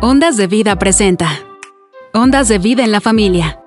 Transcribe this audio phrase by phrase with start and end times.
[0.00, 1.28] Ondas de Vida presenta.
[2.14, 3.60] Ondas de Vida en la Familia.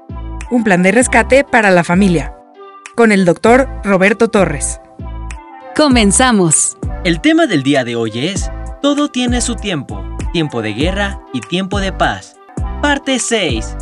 [0.49, 2.33] Un plan de rescate para la familia.
[2.95, 4.79] Con el doctor Roberto Torres.
[5.75, 6.77] Comenzamos.
[7.03, 8.49] El tema del día de hoy es
[8.81, 10.05] Todo tiene su tiempo.
[10.31, 12.37] Tiempo de guerra y tiempo de paz.
[12.81, 13.75] Parte 6.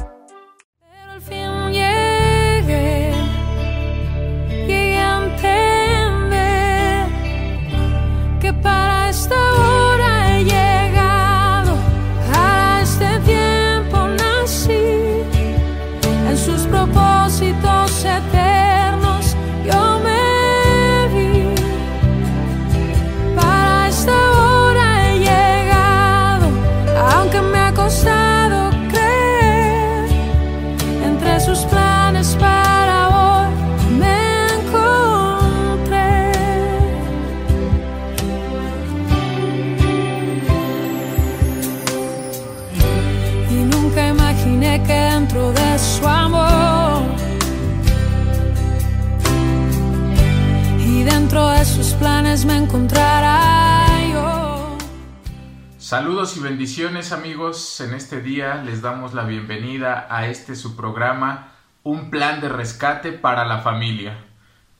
[55.90, 61.54] Saludos y bendiciones amigos, en este día les damos la bienvenida a este su programa
[61.82, 64.24] Un plan de rescate para la familia.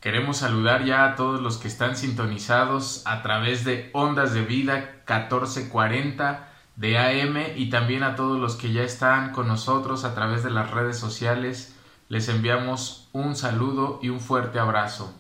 [0.02, 4.76] Queremos saludar ya a todos los que están sintonizados a través de Ondas de Vida
[5.08, 10.44] 1440 de AM y también a todos los que ya están con nosotros a través
[10.44, 11.76] de las redes sociales.
[12.08, 15.12] Les enviamos un saludo y un fuerte abrazo.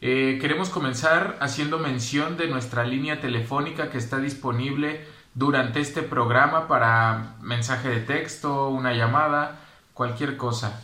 [0.00, 5.04] Eh, queremos comenzar haciendo mención de nuestra línea telefónica que está disponible
[5.34, 9.60] durante este programa para mensaje de texto, una llamada,
[9.92, 10.80] cualquier cosa.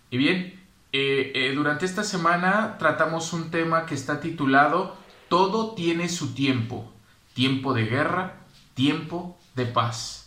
[0.10, 0.60] Y bien,
[0.92, 4.98] eh, eh, durante esta semana tratamos un tema que está titulado
[5.30, 6.92] Todo tiene su tiempo.
[7.34, 8.34] Tiempo de guerra,
[8.76, 10.23] tiempo de paz.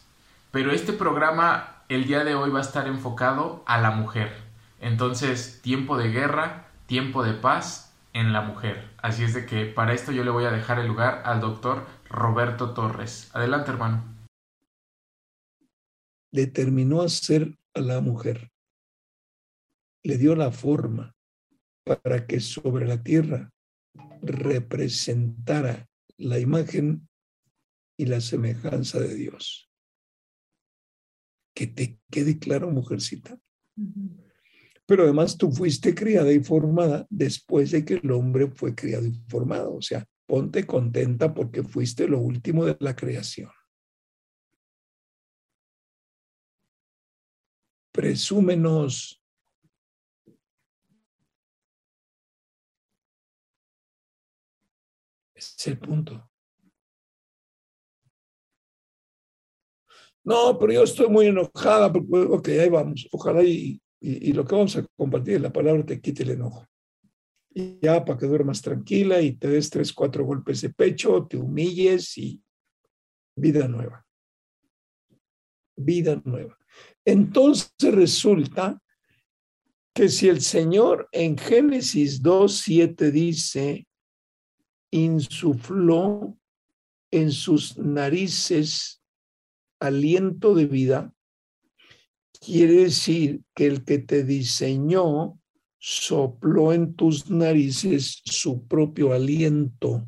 [0.50, 4.32] Pero este programa el día de hoy va a estar enfocado a la mujer.
[4.80, 8.90] Entonces, tiempo de guerra, tiempo de paz en la mujer.
[8.98, 11.86] Así es de que para esto yo le voy a dejar el lugar al doctor
[12.08, 13.30] Roberto Torres.
[13.34, 14.16] Adelante, hermano.
[16.32, 18.50] determinó hacer a la mujer.
[20.02, 21.14] Le dio la forma
[21.84, 23.50] para que sobre la tierra
[24.22, 25.86] representara
[26.18, 27.08] la imagen
[27.98, 29.66] y la semejanza de Dios.
[31.56, 33.41] Que te quede claro, mujercita.
[34.84, 39.15] Pero además tú fuiste criada y formada después de que el hombre fue criado y
[39.27, 39.75] formado.
[39.75, 43.50] O sea, ponte contenta porque fuiste lo último de la creación.
[47.91, 49.23] Presúmenos.
[55.34, 56.31] Ese es el punto.
[60.26, 61.91] No, pero yo estoy muy enojada.
[61.92, 63.09] Porque, ok, ahí vamos.
[63.12, 66.66] Ojalá y, y, lo que vamos a compartir, la palabra te quite el enojo.
[67.54, 71.37] Y ya para que duermas tranquila y te des tres, cuatro golpes de pecho, te
[71.37, 72.42] humilles y
[73.37, 74.04] vida nueva.
[75.76, 76.58] Vida nueva.
[77.04, 78.82] Entonces resulta
[79.94, 83.87] que si el Señor en Génesis 2.7 dice,
[84.91, 86.37] insufló
[87.12, 89.00] en sus narices
[89.81, 91.12] aliento de vida,
[92.41, 95.38] quiere decir que el que te diseñó
[95.78, 100.06] sopló en tus narices su propio aliento.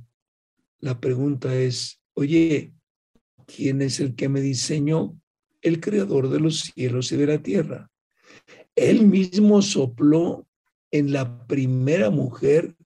[0.81, 2.75] La pregunta es, oye,
[3.47, 5.19] ¿quién es el que me diseñó?
[5.63, 7.91] El creador de los cielos y de la tierra.
[8.75, 10.47] Él mismo sopló
[10.91, 12.77] en la primera mujer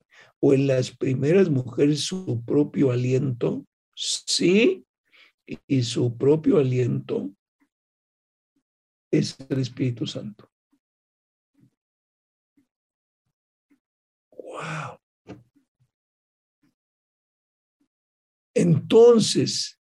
[0.41, 3.65] o en las primeras mujeres su propio aliento.
[3.95, 4.85] Sí,
[5.47, 7.31] y su propio aliento
[9.11, 10.49] es el Espíritu Santo.
[14.31, 14.99] Wow.
[18.55, 19.81] Entonces,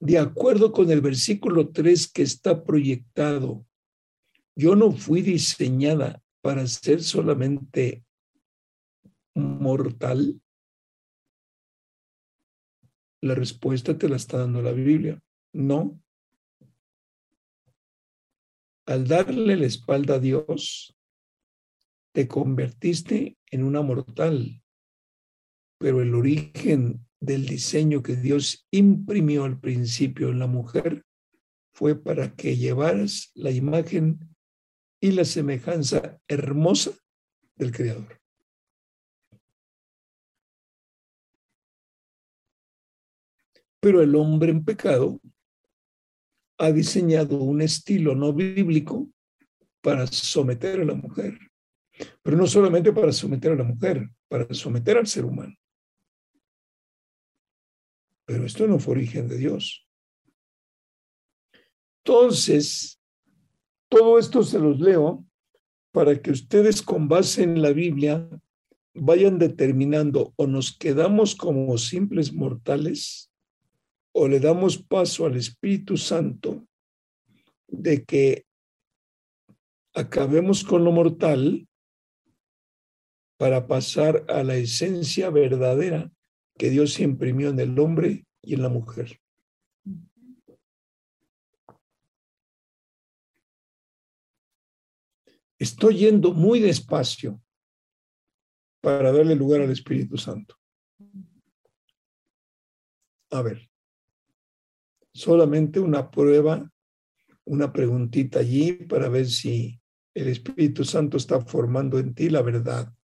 [0.00, 3.66] de acuerdo con el versículo 3 que está proyectado,
[4.56, 8.04] yo no fui diseñada para ser solamente
[9.34, 10.40] mortal.
[13.20, 15.20] La respuesta te la está dando la Biblia.
[15.52, 16.00] No.
[18.86, 20.96] Al darle la espalda a Dios,
[22.14, 24.62] te convertiste en una mortal,
[25.78, 31.04] pero el origen del diseño que Dios imprimió al principio en la mujer
[31.74, 34.34] fue para que llevaras la imagen
[35.00, 36.92] y la semejanza hermosa
[37.56, 38.20] del Creador.
[43.80, 45.20] Pero el hombre en pecado
[46.58, 49.08] ha diseñado un estilo no bíblico
[49.80, 51.38] para someter a la mujer.
[52.22, 55.54] Pero no solamente para someter a la mujer, para someter al ser humano.
[58.26, 59.86] Pero esto no fue origen de Dios.
[62.04, 63.00] Entonces,
[63.88, 65.24] todo esto se los leo
[65.92, 68.28] para que ustedes con base en la Biblia
[68.94, 73.27] vayan determinando o nos quedamos como simples mortales
[74.20, 76.66] o le damos paso al Espíritu Santo
[77.68, 78.46] de que
[79.94, 81.68] acabemos con lo mortal
[83.36, 86.10] para pasar a la esencia verdadera
[86.58, 89.20] que Dios imprimió en el hombre y en la mujer.
[95.60, 97.40] Estoy yendo muy despacio
[98.80, 100.56] para darle lugar al Espíritu Santo.
[103.30, 103.68] A ver,
[105.18, 106.70] solamente una prueba,
[107.44, 109.80] una preguntita allí para ver si
[110.14, 112.94] el Espíritu Santo está formando en ti la verdad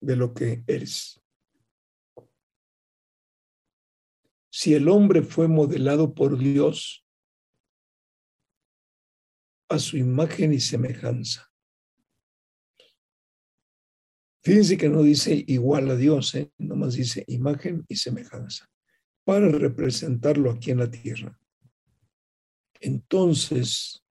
[0.00, 1.20] de lo que eres.
[4.50, 7.06] Si el hombre fue modelado por Dios,
[9.70, 11.50] a su imagen y semejanza.
[14.42, 16.52] Fíjense que no dice igual a Dios, ¿eh?
[16.58, 18.68] nomás dice imagen y semejanza,
[19.24, 21.38] para representarlo aquí en la tierra.
[22.80, 24.04] Entonces,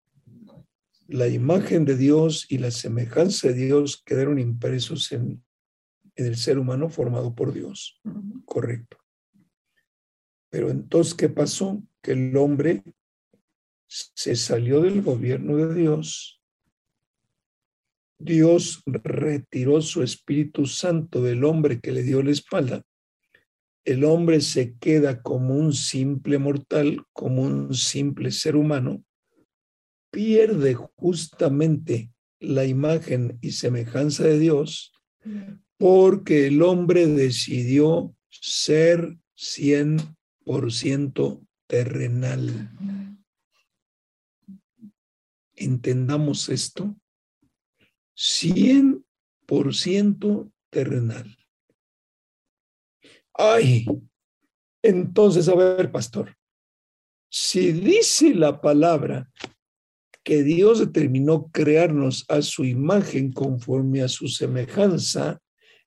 [1.07, 5.43] la imagen de Dios y la semejanza de Dios quedaron impresos en,
[6.15, 8.01] en el ser humano formado por Dios.
[8.45, 8.97] Correcto.
[10.49, 11.83] Pero entonces, ¿qué pasó?
[12.01, 12.83] Que el hombre
[13.87, 16.43] se salió del gobierno de Dios,
[18.23, 22.83] Dios retiró su Espíritu Santo del hombre que le dio la espalda.
[23.85, 29.03] El hombre se queda como un simple mortal, como un simple ser humano,
[30.11, 34.93] pierde justamente la imagen y semejanza de Dios
[35.77, 42.69] porque el hombre decidió ser 100% terrenal
[45.55, 46.95] entendamos esto,
[48.15, 51.37] 100% terrenal.
[53.33, 53.85] Ay,
[54.83, 56.35] entonces, a ver, pastor,
[57.29, 59.29] si dice la palabra
[60.23, 65.41] que Dios determinó crearnos a su imagen conforme a su semejanza,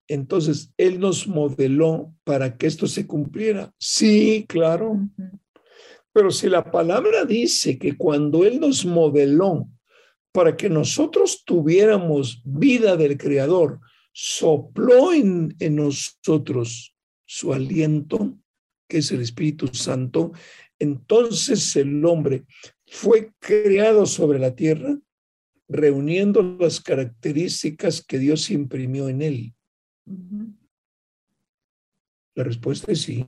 [0.09, 3.73] entonces Él nos modeló para que esto se cumpliera.
[3.79, 5.01] Sí, claro.
[6.13, 9.69] Pero si la palabra dice que cuando Él nos modeló
[10.33, 13.81] para que nosotros tuviéramos vida del Creador,
[14.13, 16.96] sopló en, nosotros
[17.27, 18.39] su aliento,
[18.89, 20.33] que es el Espíritu Santo,
[20.79, 22.47] entonces el hombre
[22.87, 24.99] fue creado sobre la tierra,
[25.69, 29.55] reuniendo las características que Dios imprimió en él.
[32.35, 33.25] La respuesta es sí.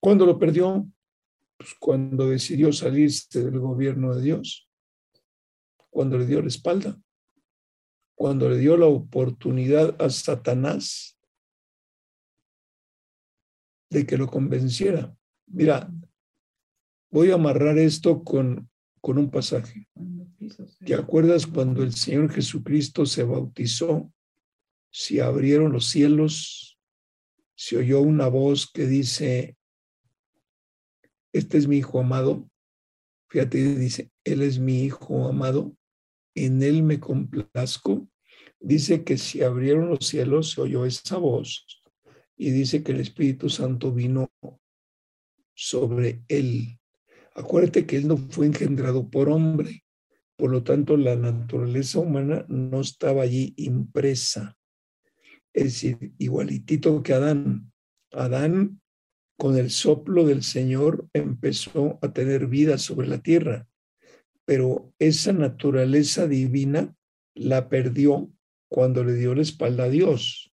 [0.00, 0.86] ¿Cuándo lo perdió?
[1.56, 4.65] Pues cuando decidió salirse del gobierno de Dios,
[5.96, 7.00] cuando le dio la espalda,
[8.14, 11.18] cuando le dio la oportunidad a Satanás
[13.88, 15.16] de que lo convenciera.
[15.46, 15.90] Mira,
[17.10, 18.68] voy a amarrar esto con,
[19.00, 19.88] con un pasaje.
[20.84, 24.12] ¿Te acuerdas cuando el Señor Jesucristo se bautizó?
[24.90, 26.78] Si abrieron los cielos,
[27.54, 29.56] se oyó una voz que dice,
[31.32, 32.50] este es mi hijo amado.
[33.30, 35.74] Fíjate, dice, él es mi hijo amado,
[36.44, 38.08] en él me complazco.
[38.60, 41.66] Dice que si abrieron los cielos se oyó esa voz
[42.36, 44.30] y dice que el Espíritu Santo vino
[45.54, 46.78] sobre él.
[47.34, 49.84] Acuérdate que él no fue engendrado por hombre,
[50.36, 54.56] por lo tanto la naturaleza humana no estaba allí impresa.
[55.52, 57.72] Es decir, igualitito que Adán.
[58.12, 58.80] Adán
[59.38, 63.68] con el soplo del Señor empezó a tener vida sobre la tierra,
[64.46, 66.96] pero esa naturaleza divina
[67.34, 68.32] la perdió
[68.68, 70.54] cuando le dio la espalda a Dios.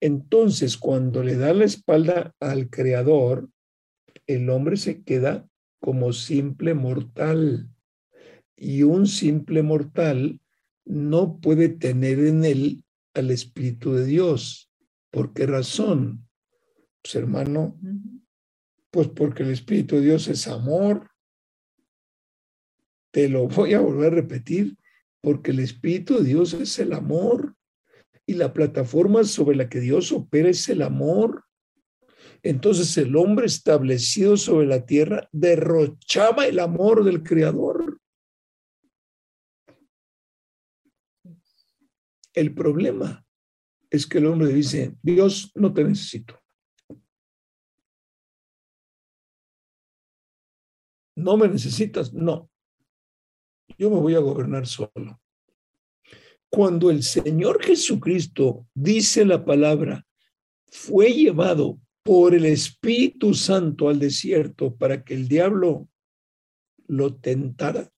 [0.00, 3.48] Entonces, cuando le da la espalda al Creador,
[4.26, 5.48] el hombre se queda
[5.80, 7.68] como simple mortal.
[8.56, 10.40] Y un simple mortal
[10.84, 14.70] no puede tener en él al Espíritu de Dios.
[15.10, 16.28] ¿Por qué razón?
[17.02, 17.78] Pues hermano,
[18.90, 21.09] pues porque el Espíritu de Dios es amor.
[23.12, 24.76] Te lo voy a volver a repetir,
[25.20, 27.56] porque el Espíritu de Dios es el amor
[28.26, 31.44] y la plataforma sobre la que Dios opera es el amor.
[32.42, 38.00] Entonces el hombre establecido sobre la tierra derrochaba el amor del Creador.
[42.32, 43.26] El problema
[43.90, 46.40] es que el hombre dice, Dios, no te necesito.
[51.16, 52.14] ¿No me necesitas?
[52.14, 52.49] No.
[53.80, 55.18] Yo me voy a gobernar solo.
[56.50, 60.06] Cuando el Señor Jesucristo dice la palabra,
[60.66, 65.88] fue llevado por el Espíritu Santo al desierto para que el diablo
[66.88, 67.90] lo tentara.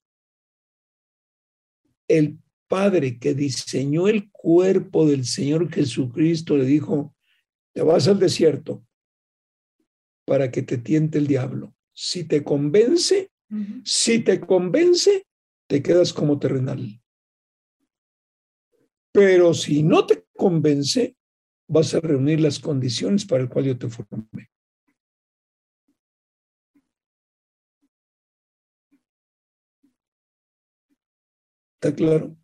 [2.06, 7.12] El Padre que diseñó el cuerpo del Señor Jesucristo le dijo,
[7.74, 8.86] te vas al desierto
[10.26, 11.74] para que te tiente el diablo.
[11.92, 13.32] Si te convence,
[13.82, 15.26] si te convence,
[15.72, 17.00] te quedas como terrenal.
[19.10, 21.16] Pero si no te convence,
[21.66, 24.50] vas a reunir las condiciones para el cual yo te formé.
[31.80, 32.36] ¿Está claro?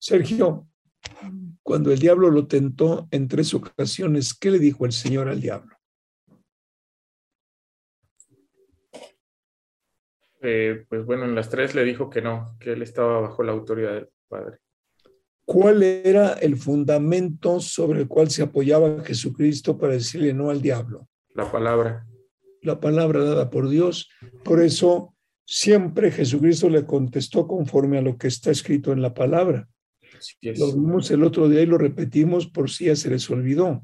[0.00, 0.68] Sergio,
[1.62, 5.77] cuando el diablo lo tentó en tres ocasiones, ¿qué le dijo el Señor al diablo?
[10.50, 13.52] Eh, pues bueno, en las tres le dijo que no, que él estaba bajo la
[13.52, 14.56] autoridad del Padre.
[15.44, 21.06] ¿Cuál era el fundamento sobre el cual se apoyaba Jesucristo para decirle no al diablo?
[21.34, 22.06] La palabra.
[22.62, 24.08] La palabra dada por Dios.
[24.42, 25.14] Por eso
[25.44, 29.68] siempre Jesucristo le contestó conforme a lo que está escrito en la palabra.
[30.40, 33.82] Lo vimos el otro día y lo repetimos por si ya se les olvidó.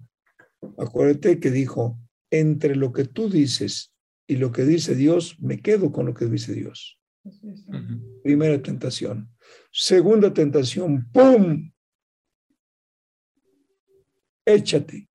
[0.78, 1.99] Acuérdate que dijo,
[2.30, 3.93] entre lo que tú dices
[4.26, 6.99] y lo que dice Dios, me quedo con lo que dice Dios.
[8.23, 9.31] Primera tentación.
[9.71, 11.71] Segunda tentación, ¡pum!
[14.45, 15.09] Échate.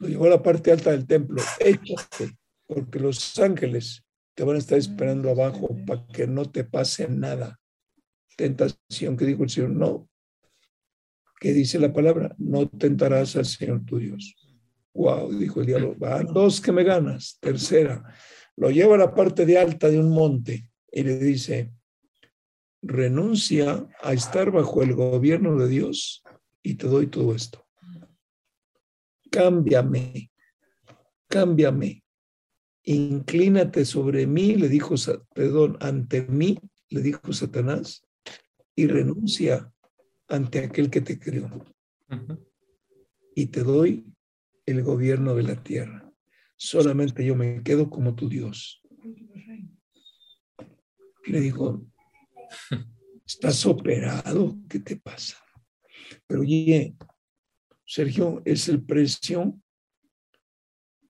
[0.00, 4.04] Lo llevó a la parte alta del templo, échate, porque los ángeles
[4.34, 7.58] te van a estar esperando abajo para que no te pase nada.
[8.36, 10.08] Tentación que dijo el Señor, no.
[11.40, 12.36] ¿Qué dice la palabra?
[12.38, 14.36] No tentarás al Señor tu Dios.
[14.98, 17.38] Wow, dijo el diablo, van dos que me ganas.
[17.40, 18.02] Tercera,
[18.56, 21.72] lo lleva a la parte de alta de un monte y le dice,
[22.82, 26.24] renuncia a estar bajo el gobierno de Dios
[26.64, 27.64] y te doy todo esto.
[29.30, 30.32] Cámbiame,
[31.28, 32.02] cámbiame.
[32.82, 34.96] Inclínate sobre mí, le dijo,
[35.32, 38.04] perdón, ante mí, le dijo Satanás,
[38.74, 39.72] y renuncia
[40.26, 41.64] ante aquel que te creó.
[43.36, 44.04] Y te doy
[44.70, 46.12] el gobierno de la tierra.
[46.56, 48.82] Solamente yo me quedo como tu Dios.
[51.24, 51.86] Y le dijo,
[53.26, 55.38] estás operado, ¿qué te pasa?
[56.26, 56.96] Pero oye,
[57.86, 59.58] Sergio, es el precio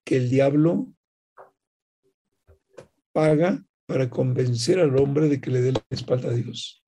[0.05, 0.95] que el diablo
[3.13, 6.85] paga para convencer al hombre de que le dé la espalda a Dios.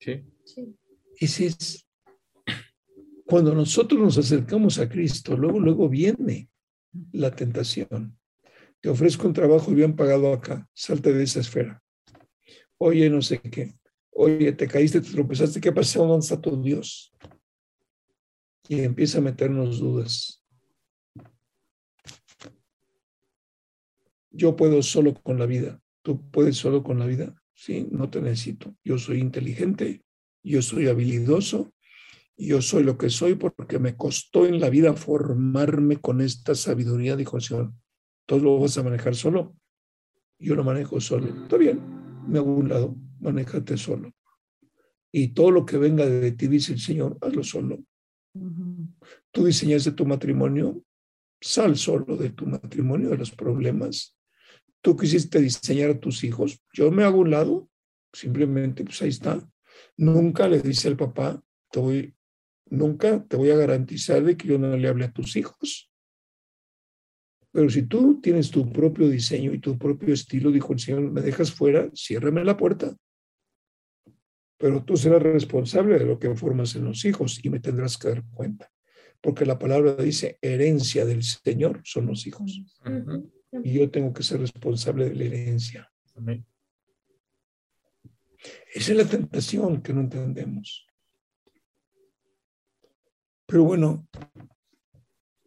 [0.00, 0.24] Sí.
[1.20, 1.89] Ese es
[3.30, 6.50] cuando nosotros nos acercamos a Cristo, luego, luego viene
[7.12, 8.18] la tentación.
[8.80, 11.80] Te ofrezco un trabajo bien pagado acá, salte de esa esfera.
[12.76, 13.76] Oye, no sé qué.
[14.10, 16.04] Oye, te caíste, te tropezaste, ¿qué pasó?
[16.04, 17.12] ¿Dónde está tu Dios?
[18.68, 20.44] Y empieza a meternos dudas.
[24.32, 25.80] Yo puedo solo con la vida.
[26.02, 27.40] ¿Tú puedes solo con la vida?
[27.54, 28.74] Sí, no te necesito.
[28.82, 30.02] Yo soy inteligente,
[30.42, 31.72] yo soy habilidoso,
[32.46, 37.16] yo soy lo que soy porque me costó en la vida formarme con esta sabiduría,
[37.16, 37.72] dijo el Señor.
[38.26, 39.56] ¿Todo lo vas a manejar solo?
[40.38, 41.42] Yo lo manejo solo.
[41.42, 41.80] Está bien,
[42.26, 44.12] me hago un lado, manéjate solo.
[45.12, 47.78] Y todo lo que venga de ti, dice el Señor, hazlo solo.
[49.32, 50.82] Tú diseñaste tu matrimonio,
[51.40, 54.16] sal solo de tu matrimonio, de los problemas.
[54.80, 57.68] Tú quisiste diseñar a tus hijos, yo me hago un lado,
[58.12, 59.46] simplemente, pues ahí está.
[59.96, 62.14] Nunca le dice al papá, te voy,
[62.70, 65.90] nunca te voy a garantizar de que yo no le hable a tus hijos.
[67.52, 71.20] Pero si tú tienes tu propio diseño y tu propio estilo, dijo el Señor, me
[71.20, 72.96] dejas fuera, ciérrame la puerta.
[74.56, 78.08] Pero tú serás responsable de lo que formas en los hijos y me tendrás que
[78.08, 78.70] dar cuenta.
[79.20, 82.62] Porque la palabra dice, herencia del Señor son los hijos.
[83.64, 85.90] Y yo tengo que ser responsable de la herencia.
[88.72, 90.86] Esa es la tentación que no entendemos.
[93.50, 94.06] Pero bueno,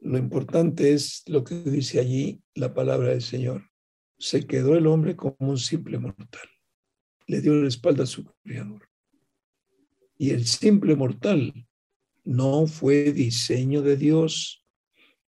[0.02, 3.70] lo importante es lo que dice allí la palabra del Señor.
[4.18, 6.50] Se quedó el hombre como un simple mortal.
[7.28, 8.90] Le dio la espalda a su creador.
[10.18, 11.66] Y el simple mortal
[12.26, 14.66] no fue diseño de Dios.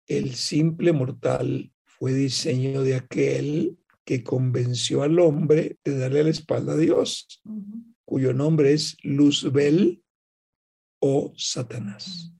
[0.08, 6.74] El simple mortal fue diseño de aquel que convenció al hombre de darle la espalda
[6.74, 7.42] a Dios,
[8.06, 10.02] cuyo nombre es Luzbel
[11.00, 12.32] o Satanás.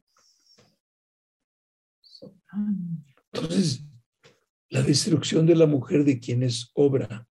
[3.34, 3.86] Entonces,
[4.70, 7.28] la destrucción de la mujer de quien es obra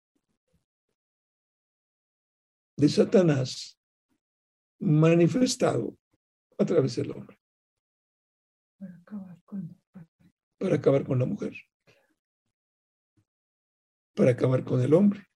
[2.77, 3.79] de Satanás
[4.79, 5.99] manifestado
[6.59, 7.39] a través del hombre.
[8.79, 9.83] Para acabar con,
[10.59, 11.55] para acabar con la mujer.
[14.15, 15.27] Para acabar con el hombre.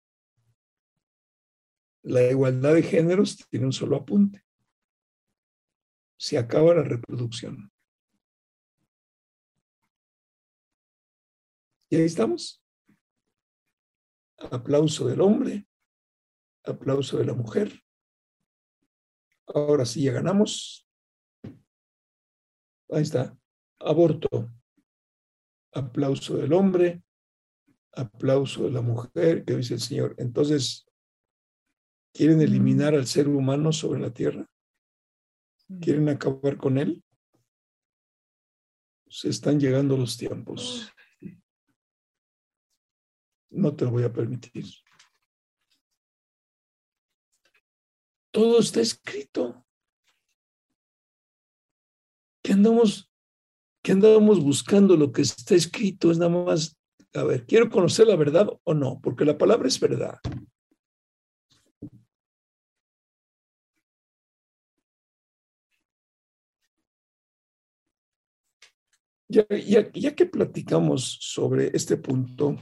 [2.02, 4.42] La igualdad de géneros tiene un solo apunte.
[6.18, 7.73] Se acaba la reproducción.
[11.94, 12.60] Y ahí estamos.
[14.50, 15.68] Aplauso del hombre,
[16.64, 17.70] aplauso de la mujer.
[19.46, 20.88] Ahora sí ya ganamos.
[22.90, 23.38] Ahí está.
[23.78, 24.52] Aborto.
[25.72, 27.04] Aplauso del hombre,
[27.92, 30.16] aplauso de la mujer, que dice el Señor.
[30.18, 30.88] Entonces,
[32.12, 34.50] ¿quieren eliminar al ser humano sobre la tierra?
[35.80, 37.04] ¿Quieren acabar con él?
[39.08, 40.90] Se están llegando los tiempos
[43.54, 44.64] no te lo voy a permitir.
[48.30, 49.64] Todo está escrito.
[52.42, 53.10] ¿Qué andamos,
[53.82, 56.10] qué andamos buscando lo que está escrito?
[56.10, 56.76] Es nada más,
[57.14, 59.00] a ver, ¿quiero conocer la verdad o no?
[59.00, 60.18] Porque la palabra es verdad.
[69.28, 72.56] Ya, ya, ya, que platicamos sobre este punto,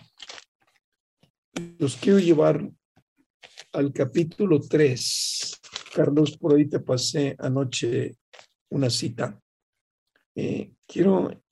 [1.78, 2.70] los quiero llevar
[3.72, 5.60] al capítulo 3.
[5.94, 8.16] Carlos, por ahí te pasé anoche
[8.70, 9.38] una cita.
[10.34, 11.42] Eh, quiero,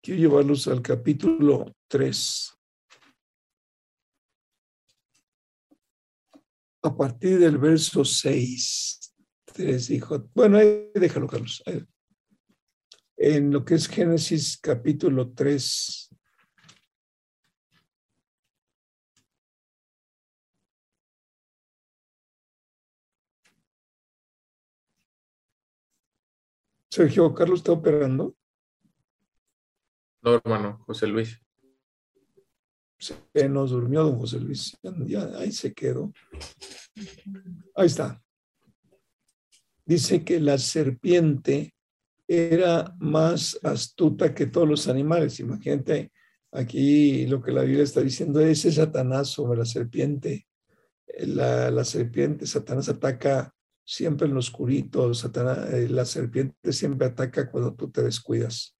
[0.00, 2.54] quiero llevarlos al capítulo 3.
[6.84, 9.14] A partir del verso 6.
[9.44, 10.58] Tres dijo, bueno,
[10.94, 11.62] déjalo, Carlos.
[13.16, 16.11] En lo que es Génesis capítulo 3,
[26.92, 28.36] Sergio Carlos está operando.
[30.20, 31.40] No, hermano, José Luis.
[32.98, 34.76] Se nos durmió don José Luis.
[35.06, 36.12] Ya, ahí se quedó.
[37.74, 38.22] Ahí está.
[39.86, 41.74] Dice que la serpiente
[42.28, 45.40] era más astuta que todos los animales.
[45.40, 46.12] Imagínate
[46.50, 50.46] aquí lo que la Biblia está diciendo, ese Satanás sobre la serpiente.
[51.20, 57.50] La, la serpiente, Satanás ataca siempre en lo oscurito, Satanás, eh, la serpiente siempre ataca
[57.50, 58.76] cuando tú te descuidas.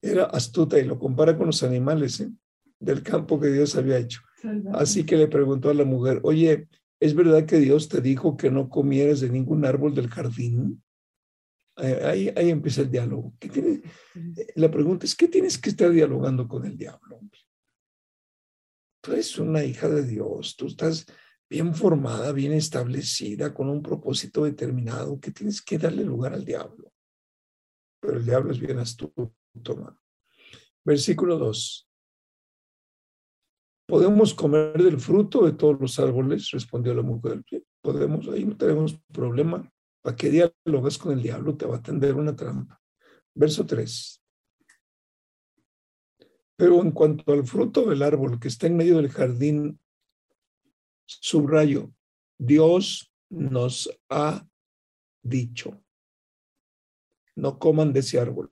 [0.00, 2.30] Era astuta y lo compara con los animales ¿eh?
[2.78, 4.20] del campo que Dios había hecho.
[4.72, 8.50] Así que le preguntó a la mujer, oye, ¿es verdad que Dios te dijo que
[8.50, 10.82] no comieras de ningún árbol del jardín?
[11.76, 13.32] Ahí, ahí empieza el diálogo.
[14.56, 17.20] La pregunta es, ¿qué tienes que estar dialogando con el diablo?
[19.00, 21.06] Tú eres una hija de Dios, tú estás
[21.52, 26.90] bien formada, bien establecida, con un propósito determinado, que tienes que darle lugar al diablo.
[28.00, 29.34] Pero el diablo es bien astuto,
[30.82, 31.88] Versículo 2.
[33.86, 36.50] ¿Podemos comer del fruto de todos los árboles?
[36.52, 37.42] Respondió la mujer.
[37.82, 39.70] podemos, ahí no tenemos problema.
[40.00, 41.54] ¿Para qué dialogas con el diablo?
[41.54, 42.80] Te va a tender una trampa.
[43.34, 44.22] Verso 3.
[46.56, 49.78] Pero en cuanto al fruto del árbol que está en medio del jardín,
[51.20, 51.92] Subrayo,
[52.38, 54.46] Dios nos ha
[55.22, 55.82] dicho,
[57.36, 58.50] no coman de ese árbol,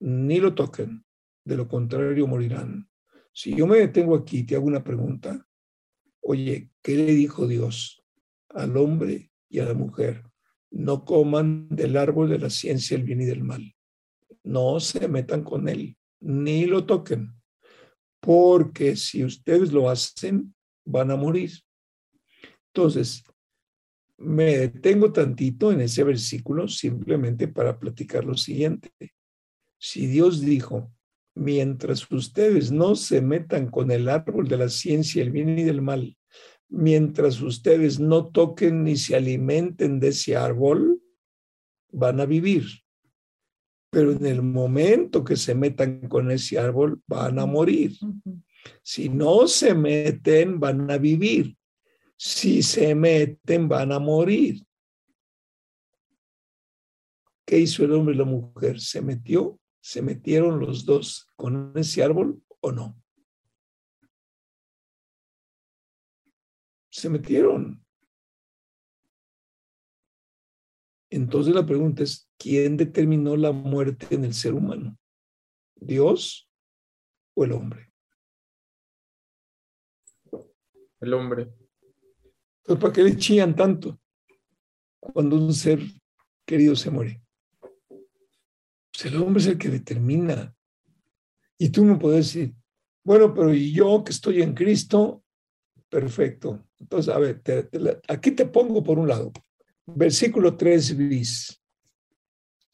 [0.00, 1.04] ni lo toquen,
[1.44, 2.88] de lo contrario morirán.
[3.32, 5.46] Si yo me detengo aquí y te hago una pregunta,
[6.20, 8.02] oye, ¿qué le dijo Dios
[8.48, 10.24] al hombre y a la mujer?
[10.70, 13.76] No coman del árbol de la ciencia, el bien y del mal.
[14.42, 17.34] No se metan con él, ni lo toquen,
[18.20, 20.55] porque si ustedes lo hacen,
[20.86, 21.52] van a morir.
[22.72, 23.24] Entonces,
[24.18, 28.90] me detengo tantito en ese versículo simplemente para platicar lo siguiente.
[29.78, 30.90] Si Dios dijo,
[31.34, 35.82] mientras ustedes no se metan con el árbol de la ciencia, el bien y del
[35.82, 36.16] mal,
[36.68, 41.02] mientras ustedes no toquen ni se alimenten de ese árbol,
[41.92, 42.64] van a vivir.
[43.90, 47.92] Pero en el momento que se metan con ese árbol, van a morir.
[48.82, 51.56] Si no se meten, van a vivir.
[52.16, 54.64] Si se meten, van a morir.
[57.44, 58.80] ¿Qué hizo el hombre y la mujer?
[58.80, 59.60] ¿Se metió?
[59.80, 63.00] ¿Se metieron los dos con ese árbol o no?
[66.90, 67.84] Se metieron.
[71.08, 74.98] Entonces la pregunta es, ¿quién determinó la muerte en el ser humano?
[75.76, 76.50] ¿Dios
[77.34, 77.85] o el hombre?
[81.00, 81.52] El hombre.
[82.58, 84.00] Entonces, ¿para qué le chían tanto
[84.98, 85.80] cuando un ser
[86.44, 87.22] querido se muere?
[88.92, 90.54] Pues el hombre es el que determina.
[91.58, 92.54] Y tú me puedes decir,
[93.04, 95.22] bueno, pero ¿y yo que estoy en Cristo?
[95.88, 96.66] Perfecto.
[96.78, 97.40] Entonces, a ver,
[98.08, 99.32] aquí te pongo por un lado.
[99.86, 101.62] Versículo 3 bis.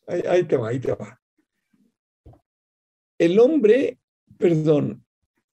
[0.07, 1.21] Ahí te va, ahí te va.
[3.19, 4.01] El hombre,
[4.39, 5.05] perdón,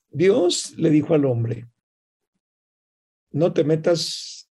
[0.10, 1.68] Dios le dijo al hombre,
[3.32, 4.50] no te metas,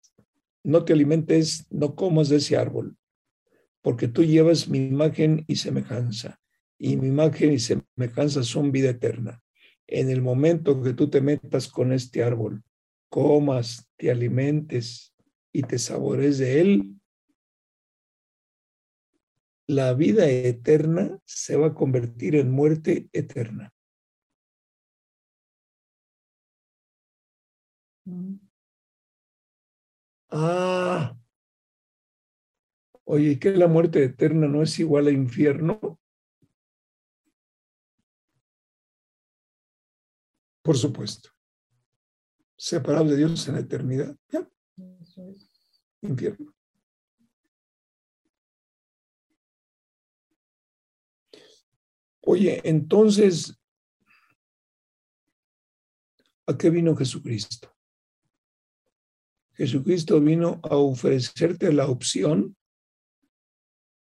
[0.63, 2.97] no te alimentes, no comas de ese árbol,
[3.81, 6.39] porque tú llevas mi imagen y semejanza,
[6.77, 9.41] y mi imagen y semejanza son vida eterna.
[9.87, 12.63] En el momento que tú te metas con este árbol,
[13.09, 15.15] comas, te alimentes
[15.51, 16.95] y te sabores de él,
[19.67, 23.71] la vida eterna se va a convertir en muerte eterna.
[30.31, 31.17] Ah,
[33.05, 35.99] oye, que la muerte eterna no es igual a infierno?
[40.61, 41.29] Por supuesto.
[42.55, 44.15] Separado de Dios en la eternidad.
[44.29, 44.47] Ya.
[46.01, 46.53] Infierno.
[52.21, 53.59] Oye, entonces,
[56.45, 57.78] ¿a qué vino Jesucristo?
[59.59, 62.55] Jesucristo vino a ofrecerte la opción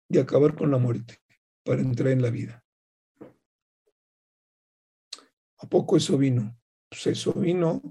[0.07, 1.17] de acabar con la muerte
[1.65, 2.63] para entrar en la vida.
[5.57, 6.55] ¿A poco eso vino?
[6.89, 7.81] Pues eso vino.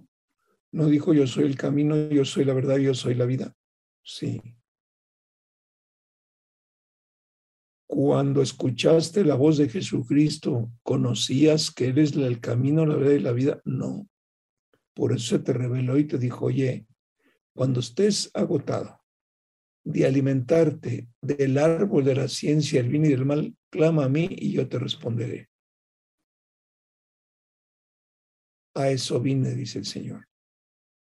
[0.71, 3.53] No dijo yo soy el camino, yo soy la verdad, yo soy la vida.
[4.05, 4.41] Sí.
[7.89, 13.33] Cuando escuchaste la voz de Jesucristo, ¿conocías que eres el camino, la verdad y la
[13.33, 13.61] vida?
[13.65, 14.09] No.
[14.95, 16.87] Por eso se te reveló y te dijo, oye,
[17.61, 19.05] cuando estés agotado
[19.85, 24.31] de alimentarte del árbol de la ciencia, el bien y del mal, clama a mí
[24.31, 25.51] y yo te responderé.
[28.75, 30.27] A eso vine, dice el Señor,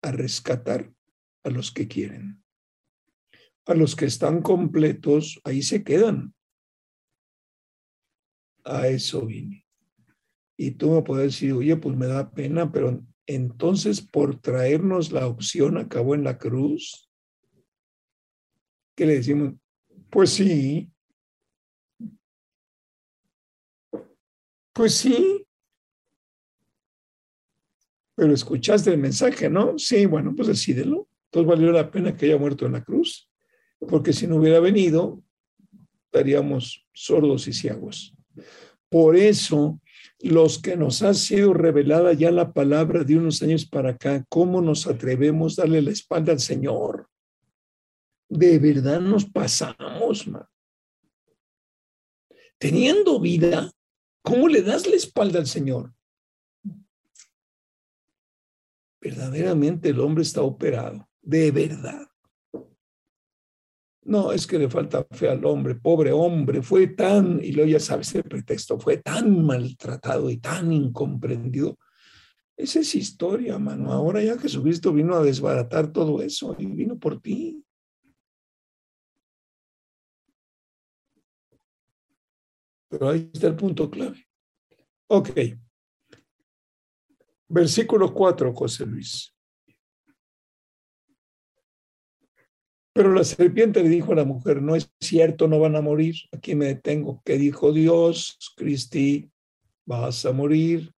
[0.02, 0.94] a rescatar
[1.46, 2.44] a los que quieren.
[3.66, 6.36] A los que están completos, ahí se quedan.
[8.66, 9.66] A eso vine.
[10.58, 15.28] Y tú me puedes decir, oye, pues me da pena, pero entonces por traernos la
[15.28, 17.10] opción acabó en la cruz.
[18.96, 19.54] ¿Qué le decimos?
[20.10, 20.92] Pues sí.
[24.74, 25.46] Pues sí.
[28.16, 29.78] Pero escuchaste el mensaje, ¿no?
[29.78, 31.08] Sí, bueno, pues decídelo.
[31.26, 33.30] Entonces valió la pena que haya muerto en la cruz,
[33.88, 35.24] porque si no hubiera venido,
[36.06, 38.14] estaríamos sordos y ciegos.
[38.90, 39.80] Por eso
[40.24, 44.62] los que nos ha sido revelada ya la palabra de unos años para acá, ¿cómo
[44.62, 47.10] nos atrevemos a darle la espalda al Señor?
[48.30, 50.46] De verdad nos pasamos, man.
[52.58, 53.72] Teniendo vida,
[54.22, 55.94] ¿cómo le das la espalda al Señor?
[59.02, 62.11] Verdaderamente el hombre está operado, de verdad.
[64.04, 67.80] No, es que le falta fe al hombre, pobre hombre, fue tan, y luego ya
[67.80, 71.78] sabes el pretexto, fue tan maltratado y tan incomprendido.
[72.58, 73.92] Esa es historia, mano.
[73.92, 77.64] Ahora ya Jesucristo vino a desbaratar todo eso y vino por ti.
[82.90, 84.28] Pero ahí está el punto clave.
[85.08, 85.30] Ok.
[87.48, 89.34] Versículo 4, José Luis.
[92.94, 96.16] Pero la serpiente le dijo a la mujer, no es cierto, no van a morir,
[96.32, 97.22] aquí me detengo.
[97.24, 98.38] ¿Qué dijo Dios?
[98.58, 99.32] Cristi,
[99.86, 100.92] vas a morir.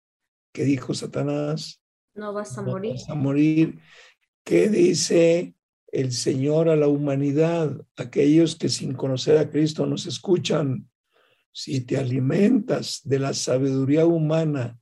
[0.52, 1.82] ¿Qué dijo Satanás?
[2.16, 2.94] No vas a morir.
[2.94, 3.80] Vas a morir.
[4.44, 5.56] ¿Qué dice
[5.92, 7.80] el Señor a la humanidad?
[7.96, 10.90] Aquellos que sin conocer a Cristo nos escuchan.
[11.52, 14.80] Si te alimentas de la sabiduría humana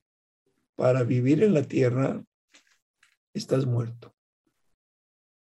[0.74, 2.24] para vivir en la tierra,
[3.34, 4.14] estás muerto.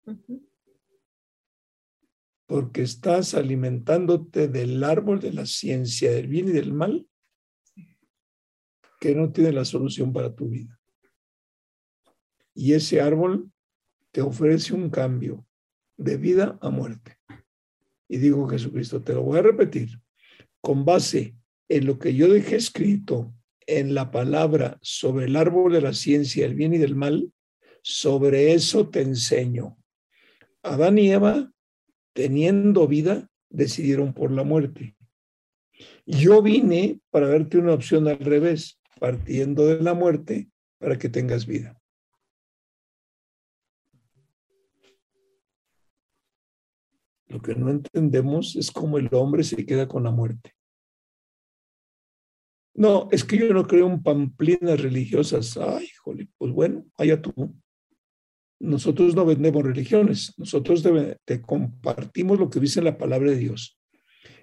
[0.06, 0.45] Ujú.
[2.46, 7.06] Porque estás alimentándote del árbol de la ciencia del bien y del mal
[9.00, 10.80] que no tiene la solución para tu vida.
[12.54, 13.50] Y ese árbol
[14.12, 15.46] te ofrece un cambio
[15.96, 17.18] de vida a muerte.
[18.08, 20.00] Y digo Jesucristo, te lo voy a repetir,
[20.60, 21.36] con base
[21.68, 23.34] en lo que yo dejé escrito
[23.66, 27.32] en la palabra sobre el árbol de la ciencia del bien y del mal,
[27.82, 29.76] sobre eso te enseño.
[30.62, 31.52] Adán y Eva,
[32.16, 34.96] teniendo vida, decidieron por la muerte.
[36.06, 40.48] Yo vine para darte una opción al revés, partiendo de la muerte
[40.78, 41.78] para que tengas vida.
[47.28, 50.54] Lo que no entendemos es cómo el hombre se queda con la muerte.
[52.72, 55.58] No, es que yo no creo en pamplinas religiosas.
[55.58, 57.32] Ay, jole, pues bueno, allá tú.
[58.58, 60.82] Nosotros no vendemos religiones, nosotros
[61.24, 63.78] te, compartimos lo que dice la palabra de Dios.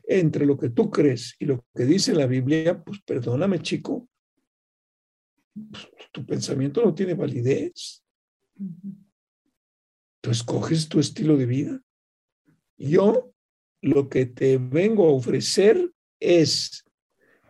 [0.06, 4.08] Entre lo que tú crees y lo que dice la Biblia, pues perdóname, chico,
[5.54, 8.04] pues, tu pensamiento no tiene validez.
[10.22, 11.82] Tú escoges tu estilo de vida.
[12.78, 13.34] Yo
[13.82, 16.86] lo que te vengo a ofrecer es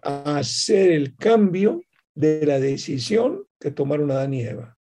[0.01, 1.81] hacer el cambio
[2.15, 4.77] de la decisión que tomaron Adán y Eva.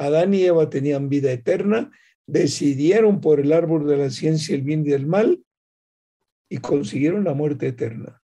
[0.00, 1.90] Adán y Eva tenían vida eterna,
[2.26, 5.44] decidieron por el árbol de la ciencia el bien y el mal
[6.48, 8.22] y consiguieron la muerte eterna.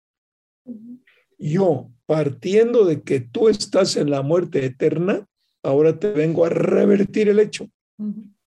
[1.38, 5.28] Yo, partiendo de que tú estás en la muerte eterna,
[5.62, 7.70] ahora te vengo a revertir el hecho,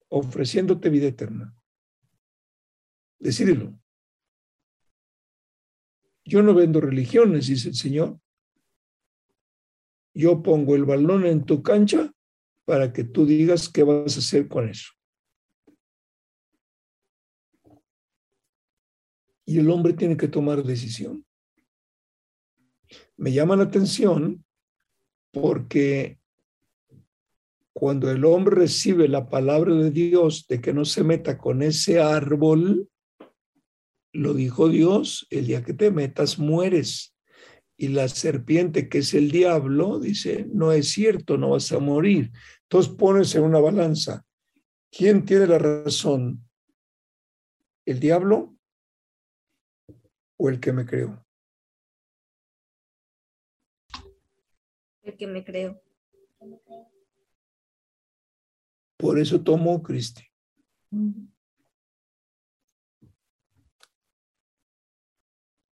[0.08, 1.54] ofreciéndote vida eterna.
[3.20, 3.78] Decídelo.
[6.24, 8.18] Yo no vendo religiones, dice el Señor.
[10.14, 12.14] Yo pongo el balón en tu cancha
[12.70, 14.92] para que tú digas qué vas a hacer con eso.
[19.44, 21.26] Y el hombre tiene que tomar decisión.
[23.18, 24.46] Me llama la atención
[25.32, 26.20] porque
[27.74, 32.00] cuando el hombre recibe la palabra de Dios de que no se meta con ese
[32.00, 32.88] árbol,
[34.14, 37.16] lo dijo Dios, el día que te metas mueres.
[37.82, 42.30] Y la serpiente, que es el diablo, dice, no es cierto, no vas a morir.
[42.72, 44.24] Entonces pones en una balanza.
[44.92, 46.48] ¿Quién tiene la razón?
[47.84, 48.56] ¿El diablo
[50.38, 51.26] o el que me creó?
[55.02, 55.82] El que me creo.
[58.98, 60.24] Por eso tomó Cristi.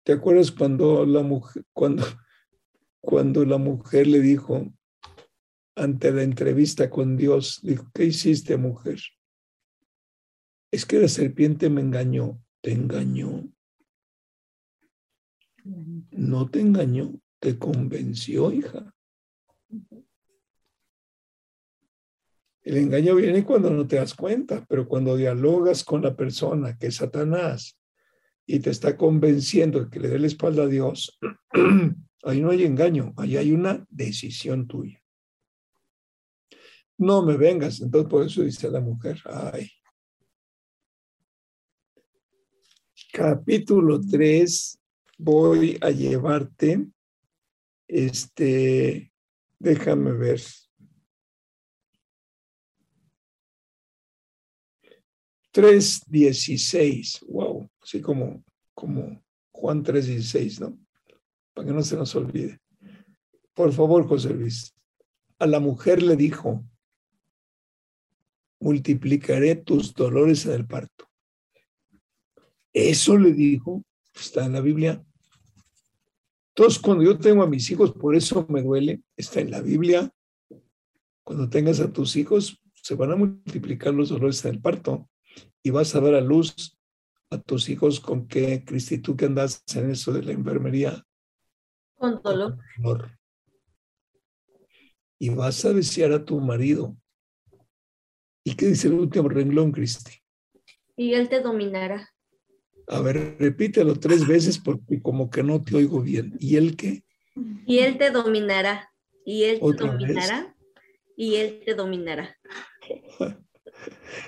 [0.04, 2.04] ¿Te acuerdas cuando la mujer, cuando,
[3.02, 4.72] cuando la mujer le dijo
[5.76, 9.00] ante la entrevista con Dios, dijo, ¿qué hiciste, mujer?
[10.72, 12.40] Es que la serpiente me engañó.
[12.62, 13.48] ¿Te engañó?
[16.12, 18.94] No te engañó, te convenció, hija.
[22.62, 26.88] El engaño viene cuando no te das cuenta, pero cuando dialogas con la persona que
[26.88, 27.78] es Satanás
[28.46, 31.20] y te está convenciendo de que le dé la espalda a Dios,
[32.24, 35.03] ahí no hay engaño, ahí hay una decisión tuya.
[36.98, 39.70] No me vengas, entonces por eso dice la mujer, ay.
[43.12, 44.80] Capítulo 3,
[45.18, 46.88] voy a llevarte,
[47.88, 49.12] este,
[49.60, 50.42] déjame ver.
[55.52, 60.80] Tres dieciséis, wow, así como, como Juan 3.16, ¿no?
[61.54, 62.60] Para que no se nos olvide.
[63.54, 64.74] Por favor, José Luis.
[65.38, 66.66] A la mujer le dijo,
[68.64, 71.10] multiplicaré tus dolores en el parto.
[72.72, 73.84] Eso le dijo,
[74.16, 75.04] está en la Biblia.
[76.56, 80.10] Entonces, cuando yo tengo a mis hijos, por eso me duele, está en la Biblia.
[81.24, 85.10] Cuando tengas a tus hijos, se van a multiplicar los dolores en el parto
[85.62, 86.78] y vas a dar a luz
[87.32, 91.06] a tus hijos con qué, Cristi, tú que andas en eso de la enfermería.
[91.96, 92.58] Con dolor.
[92.78, 93.20] dolor.
[95.20, 96.96] Y vas a desear a tu marido.
[98.44, 100.12] ¿Y qué dice el último renglón, Cristi?
[100.98, 102.10] Y él te dominará.
[102.88, 106.36] A ver, repítelo tres veces porque como que no te oigo bien.
[106.40, 107.04] ¿Y él qué?
[107.66, 108.92] Y él te dominará.
[109.26, 110.56] Y él te dominará.
[111.16, 112.38] Y él te dominará.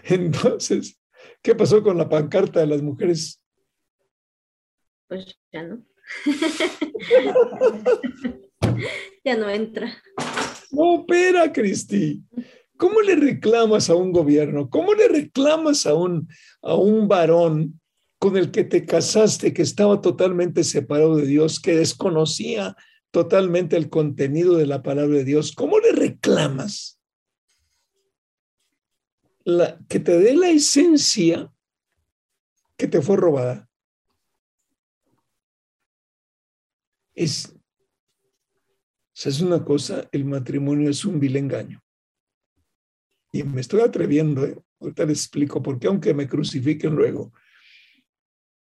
[0.05, 0.97] Entonces,
[1.41, 3.41] ¿qué pasó con la pancarta de las mujeres?
[5.07, 5.85] Pues ya no.
[9.25, 10.01] ya no entra.
[10.71, 12.23] No, espera, Cristi.
[12.77, 14.69] ¿Cómo le reclamas a un gobierno?
[14.69, 16.27] ¿Cómo le reclamas a un,
[16.61, 17.79] a un varón
[18.19, 22.75] con el que te casaste, que estaba totalmente separado de Dios, que desconocía
[23.11, 25.53] totalmente el contenido de la palabra de Dios?
[25.53, 26.99] ¿Cómo le reclamas?
[29.45, 31.51] La, que te dé la esencia
[32.77, 33.69] que te fue robada.
[37.13, 37.55] Es,
[39.13, 41.84] es una cosa, el matrimonio es un vil engaño.
[43.35, 44.57] Y me estoy atreviendo, ¿eh?
[44.79, 47.33] ahorita les explico por qué, aunque me crucifiquen luego.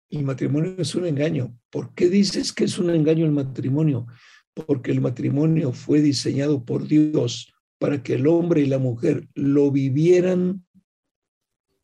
[0.09, 1.55] El matrimonio es un engaño.
[1.69, 4.07] ¿Por qué dices que es un engaño el matrimonio?
[4.55, 9.69] Porque el matrimonio fue diseñado por Dios para que el hombre y la mujer lo
[9.69, 10.65] vivieran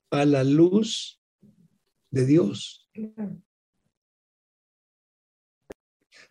[0.10, 1.22] a la luz
[2.10, 2.90] de Dios.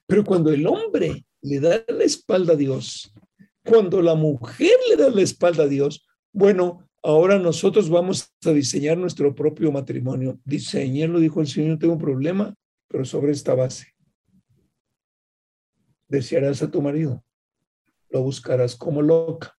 [0.08, 3.14] Pero cuando el hombre le da la espalda a Dios,
[3.64, 8.98] cuando la mujer le da la espalda a Dios, bueno, ahora nosotros vamos a diseñar
[8.98, 10.40] nuestro propio matrimonio.
[10.44, 12.54] lo dijo el Señor, no tengo un problema,
[12.88, 13.94] pero sobre esta base.
[16.08, 17.24] Desearás a tu marido,
[18.08, 19.56] lo buscarás como loca.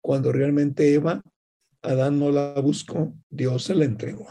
[0.00, 1.22] Cuando realmente Eva,
[1.82, 4.26] Adán no la buscó, Dios se la entregó.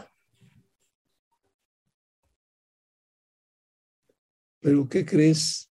[4.60, 5.70] Pero ¿qué crees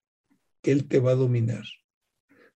[0.61, 1.63] que Él te va a dominar?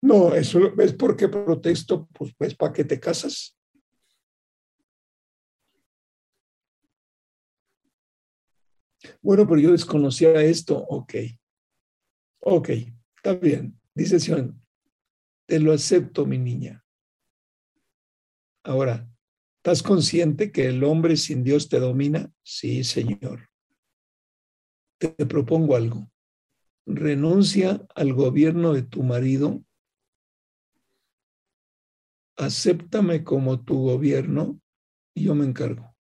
[0.07, 3.57] No, eso es porque protesto, pues, pues ¿para qué te casas?
[9.21, 10.77] Bueno, pero yo desconocía esto.
[10.77, 11.13] Ok.
[12.39, 12.69] Ok,
[13.17, 13.77] está bien.
[13.93, 14.63] Dice Sion,
[15.45, 16.85] te lo acepto, mi niña.
[18.63, 19.09] Ahora,
[19.57, 22.31] ¿estás consciente que el hombre sin Dios te domina?
[22.43, 23.49] Sí, Señor.
[24.99, 26.09] te propongo algo
[26.87, 29.61] renuncia al gobierno de tu marido,
[32.37, 34.61] acéptame como tu gobierno
[35.13, 35.95] y yo me encargo.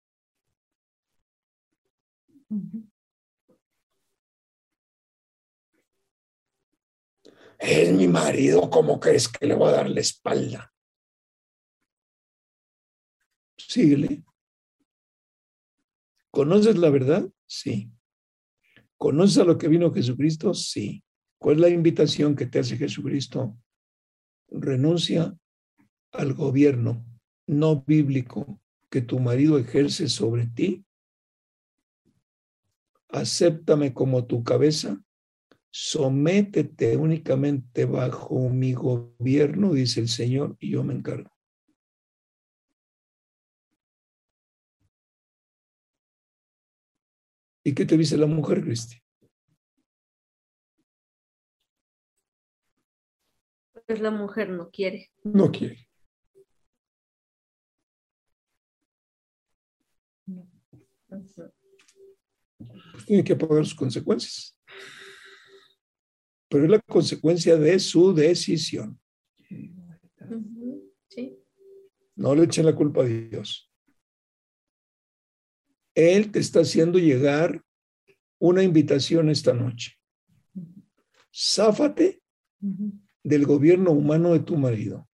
[7.58, 10.72] Es mi marido, ¿cómo crees que le voy a dar la espalda?
[13.56, 14.24] Síguele.
[16.30, 17.28] ¿Conoces la verdad?
[17.46, 17.90] Sí.
[18.96, 20.52] ¿Conoces a lo que vino Jesucristo?
[20.52, 21.04] Sí.
[21.38, 23.56] ¿Cuál es la invitación que te hace Jesucristo?
[24.48, 25.36] Renuncia
[26.14, 27.04] al gobierno
[27.46, 30.86] no bíblico que tu marido ejerce sobre ti.
[33.08, 35.02] Acéptame como tu cabeza.
[35.70, 41.30] Sométete únicamente bajo mi gobierno, dice el Señor, y yo me encargo.
[47.64, 49.02] ¿Y qué te dice la mujer, Cristi?
[53.86, 55.10] Pues la mujer no quiere.
[55.24, 55.88] No quiere.
[63.06, 64.56] Tiene que pagar sus consecuencias.
[66.48, 68.98] Pero es la consecuencia de su decisión.
[71.08, 71.38] Sí.
[72.16, 73.70] No le echen la culpa a Dios.
[75.94, 77.62] Él te está haciendo llegar
[78.38, 79.92] una invitación esta noche.
[81.32, 82.22] Záfate
[83.22, 85.08] del gobierno humano de tu marido.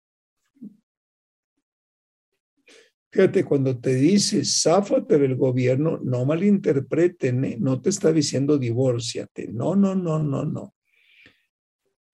[3.11, 7.57] Fíjate, cuando te dice záfate del gobierno, no malinterpreten, ¿eh?
[7.59, 9.47] no te está diciendo divórciate.
[9.47, 10.75] No, no, no, no, no.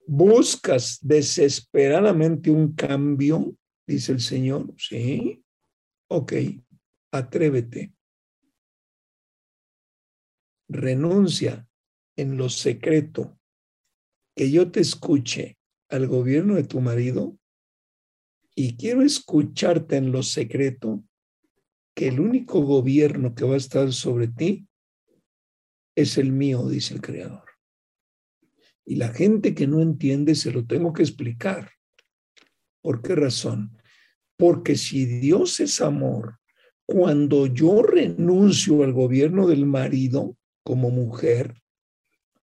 [0.06, 3.56] Buscas desesperadamente un cambio,
[3.86, 4.72] dice el Señor.
[4.78, 5.44] Sí,
[6.08, 6.32] ok,
[7.10, 7.96] atrévete
[10.68, 11.68] renuncia
[12.16, 13.38] en lo secreto,
[14.34, 17.38] que yo te escuche al gobierno de tu marido
[18.58, 21.04] y quiero escucharte en lo secreto,
[21.94, 24.66] que el único gobierno que va a estar sobre ti
[25.94, 27.44] es el mío, dice el Creador.
[28.86, 31.70] Y la gente que no entiende se lo tengo que explicar.
[32.82, 33.76] ¿Por qué razón?
[34.38, 36.38] Porque si Dios es amor,
[36.86, 41.60] cuando yo renuncio al gobierno del marido, como mujer,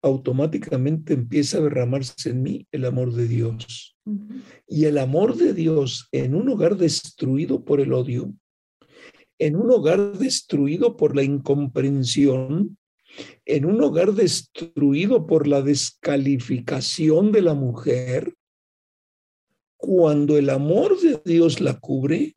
[0.03, 3.97] automáticamente empieza a derramarse en mí el amor de Dios.
[4.67, 8.35] Y el amor de Dios en un hogar destruido por el odio,
[9.39, 12.77] en un hogar destruido por la incomprensión,
[13.45, 18.35] en un hogar destruido por la descalificación de la mujer,
[19.77, 22.37] cuando el amor de Dios la cubre,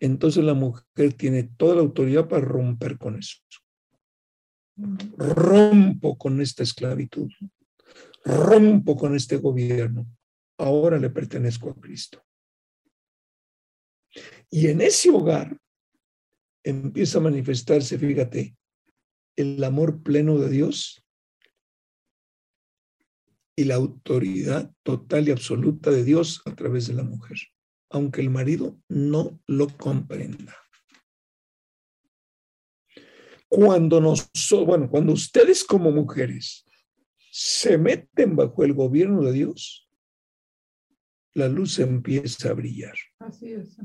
[0.00, 3.36] entonces la mujer tiene toda la autoridad para romper con eso.
[4.76, 7.30] Rompo con esta esclavitud.
[8.24, 10.06] Rompo con este gobierno.
[10.58, 12.24] Ahora le pertenezco a Cristo.
[14.50, 15.58] Y en ese hogar
[16.62, 18.56] empieza a manifestarse, fíjate,
[19.36, 21.04] el amor pleno de Dios
[23.56, 27.38] y la autoridad total y absoluta de Dios a través de la mujer,
[27.90, 30.56] aunque el marido no lo comprenda.
[33.54, 34.30] Cuando nos,
[34.64, 36.64] bueno, cuando ustedes como mujeres
[37.30, 39.90] se meten bajo el gobierno de Dios,
[41.34, 42.94] la luz empieza a brillar.
[43.18, 43.76] Así es.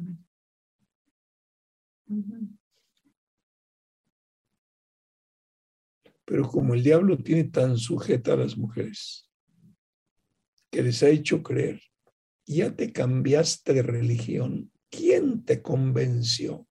[6.23, 9.29] Pero como el diablo tiene tan sujeta a las mujeres,
[10.71, 11.81] que les ha hecho creer,
[12.45, 16.66] ya te cambiaste de religión, ¿quién te convenció?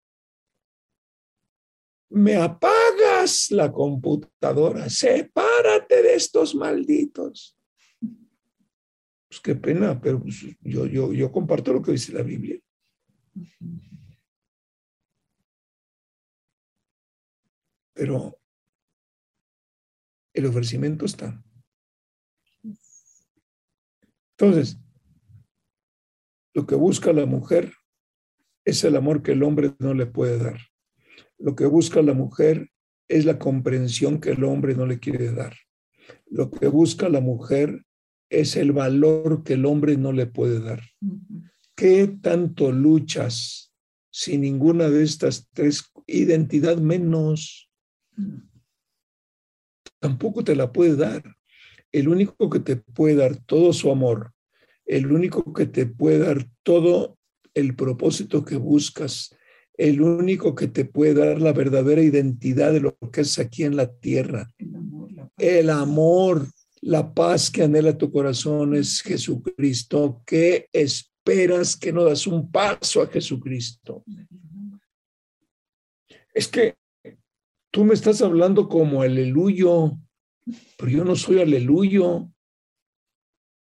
[2.08, 7.58] Me apagas la computadora, sepárate de estos malditos.
[9.28, 12.60] Pues qué pena, pero pues, yo, yo, yo comparto lo que dice la Biblia.
[17.92, 18.38] Pero
[20.32, 21.42] el ofrecimiento está.
[24.38, 24.78] Entonces,
[26.54, 27.72] lo que busca la mujer
[28.64, 30.58] es el amor que el hombre no le puede dar.
[31.38, 32.70] Lo que busca la mujer
[33.08, 35.54] es la comprensión que el hombre no le quiere dar.
[36.26, 37.84] Lo que busca la mujer
[38.30, 40.82] es el valor que el hombre no le puede dar.
[41.74, 43.72] ¿Qué tanto luchas
[44.10, 47.70] sin ninguna de estas tres identidad menos?
[50.00, 51.22] Tampoco te la puede dar.
[51.92, 54.32] El único que te puede dar todo su amor,
[54.84, 57.18] el único que te puede dar todo
[57.54, 59.34] el propósito que buscas,
[59.78, 63.76] el único que te puede dar la verdadera identidad de lo que es aquí en
[63.76, 64.50] la tierra.
[65.36, 66.46] El amor,
[66.80, 70.22] la paz, que anhela tu corazón es Jesucristo.
[70.26, 74.02] ¿Qué esperas que no das un paso a Jesucristo?
[76.32, 76.76] Es que
[77.70, 79.98] tú me estás hablando como aleluyo,
[80.78, 82.30] pero yo no soy aleluyo.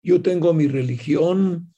[0.02, 1.73] Yo tengo mi religión.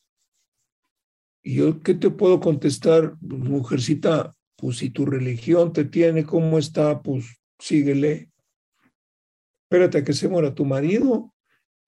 [1.47, 4.34] ¿Y yo qué te puedo contestar, mujercita?
[4.57, 8.32] Pues si tu religión te tiene como está, pues síguele.
[9.62, 11.32] Espérate a que se muera tu marido.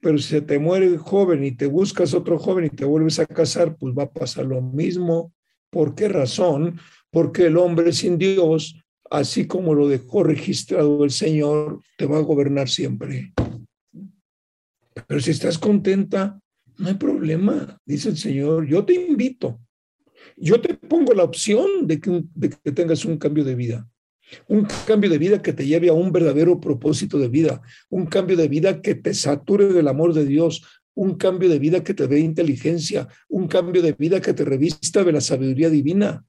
[0.00, 3.26] Pero si se te muere joven y te buscas otro joven y te vuelves a
[3.26, 5.32] casar, pues va a pasar lo mismo.
[5.70, 6.78] ¿Por qué razón?
[7.10, 8.80] Porque el hombre sin Dios
[9.10, 13.32] así como lo dejó registrado el Señor, te va a gobernar siempre.
[15.08, 16.40] Pero si estás contenta,
[16.78, 19.60] no hay problema, dice el Señor, yo te invito,
[20.36, 23.88] yo te pongo la opción de que, de que tengas un cambio de vida.
[24.46, 28.36] Un cambio de vida que te lleve a un verdadero propósito de vida, un cambio
[28.36, 30.62] de vida que te sature del amor de Dios,
[30.94, 35.02] un cambio de vida que te dé inteligencia, un cambio de vida que te revista
[35.04, 36.24] de la sabiduría divina.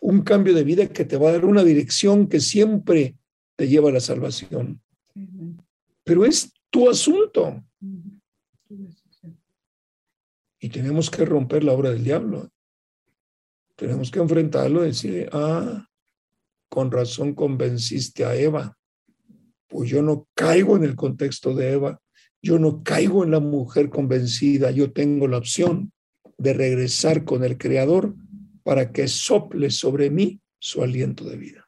[0.00, 3.16] Un cambio de vida que te va a dar una dirección que siempre
[3.56, 4.80] te lleva a la salvación.
[6.04, 7.62] Pero es tu asunto.
[10.60, 12.50] Y tenemos que romper la obra del diablo.
[13.76, 15.86] Tenemos que enfrentarlo y decir, ah,
[16.68, 18.76] con razón convenciste a Eva.
[19.66, 21.98] Pues yo no caigo en el contexto de Eva.
[22.42, 24.70] Yo no caigo en la mujer convencida.
[24.70, 25.92] Yo tengo la opción
[26.36, 28.14] de regresar con el Creador
[28.62, 31.66] para que sople sobre mí su aliento de vida.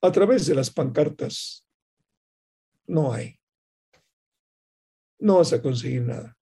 [0.00, 1.64] A través de las pancartas
[2.86, 3.38] no hay.
[5.18, 6.36] No vas a conseguir nada.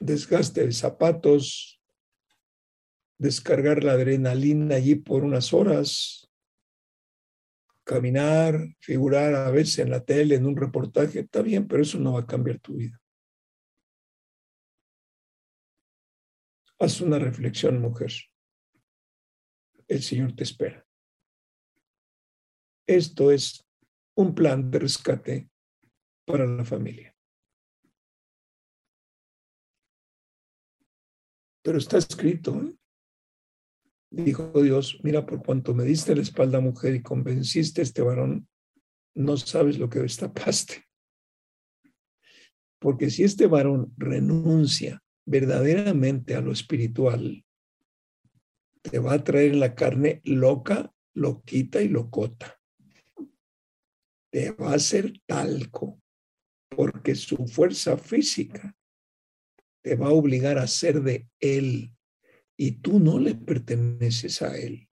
[0.00, 1.80] Desgaste de zapatos,
[3.18, 6.30] descargar la adrenalina allí por unas horas,
[7.84, 12.12] caminar, figurar a veces en la tele, en un reportaje, está bien, pero eso no
[12.12, 13.00] va a cambiar tu vida.
[16.78, 18.12] Haz una reflexión, mujer.
[19.88, 20.86] El Señor te espera.
[22.86, 23.66] Esto es
[24.14, 25.50] un plan de rescate
[26.28, 27.14] para la familia.
[31.62, 32.76] Pero está escrito, ¿eh?
[34.10, 38.48] dijo Dios, mira, por cuanto me diste la espalda, mujer, y convenciste a este varón,
[39.14, 40.84] no sabes lo que destapaste.
[42.78, 47.44] Porque si este varón renuncia verdaderamente a lo espiritual,
[48.82, 52.58] te va a traer la carne loca, loquita y locota.
[54.30, 55.97] Te va a hacer talco,
[56.78, 58.78] porque su fuerza física
[59.82, 61.92] te va a obligar a ser de él
[62.56, 64.88] y tú no le perteneces a él.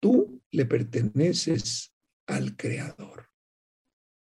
[0.00, 1.92] Tú le perteneces
[2.28, 3.28] al Creador.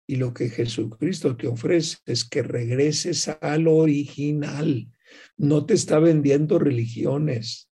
[0.09, 4.91] Y lo que Jesucristo te ofrece es que regreses al original.
[5.37, 7.71] No te está vendiendo religiones.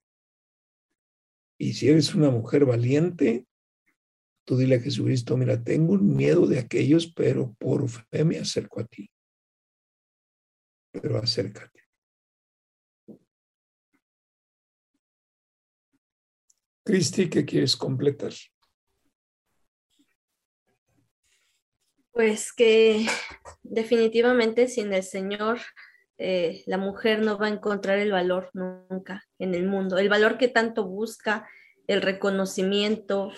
[1.57, 3.47] Y si eres una mujer valiente,
[4.45, 8.79] tú dile a Jesucristo, mira, tengo un miedo de aquellos, pero por fe me acerco
[8.79, 9.09] a ti.
[10.91, 11.81] Pero acércate.
[16.83, 18.33] Cristi, ¿qué quieres completar?
[22.11, 23.05] Pues que
[23.63, 25.59] definitivamente sin el Señor
[26.17, 30.37] eh, la mujer no va a encontrar el valor nunca en el mundo, el valor
[30.37, 31.47] que tanto busca,
[31.87, 33.31] el reconocimiento,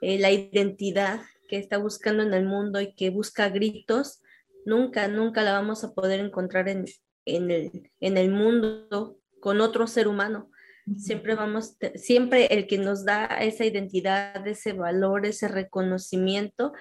[0.00, 4.22] eh, la identidad que está buscando en el mundo y que busca gritos,
[4.64, 6.86] nunca, nunca la vamos a poder encontrar en,
[7.24, 10.50] en, el, en el mundo con otro ser humano.
[10.98, 16.72] Siempre vamos, siempre el que nos da esa identidad, ese valor, ese reconocimiento,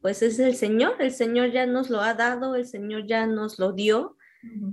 [0.00, 3.60] pues es el Señor, el Señor ya nos lo ha dado, el Señor ya nos
[3.60, 4.16] lo dio,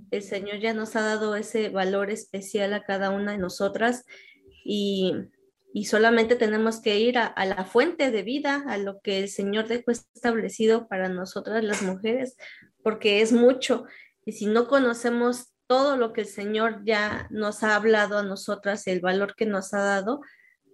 [0.09, 4.05] el Señor ya nos ha dado ese valor especial a cada una de nosotras
[4.65, 5.13] y,
[5.86, 9.91] solamente tenemos que ir a, la fuente de vida, a lo que el Señor dejó
[9.91, 12.36] establecido para nosotras las mujeres,
[12.84, 13.86] porque es mucho.
[14.26, 18.88] Y si no conocemos todo lo que el Señor ya nos ha hablado a nosotras,
[18.88, 20.22] el valor que nos ha dado,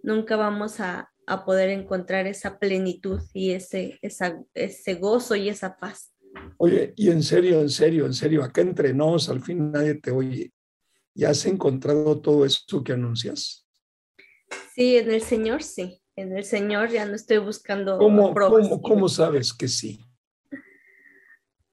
[0.02, 6.12] nunca vamos a, a poder encontrar esa plenitud y ese, ese gozo y esa paz.
[6.58, 10.10] Oye, y en serio, en serio, en serio, acá entre nos, al fin nadie te
[10.10, 10.52] oye.
[11.14, 13.65] ¿Ya has encontrado todo eso que anuncias?
[14.74, 16.02] Sí, en el Señor sí.
[16.16, 20.00] En el Señor ya no estoy buscando ¿Cómo, ¿cómo, ¿Cómo sabes que sí?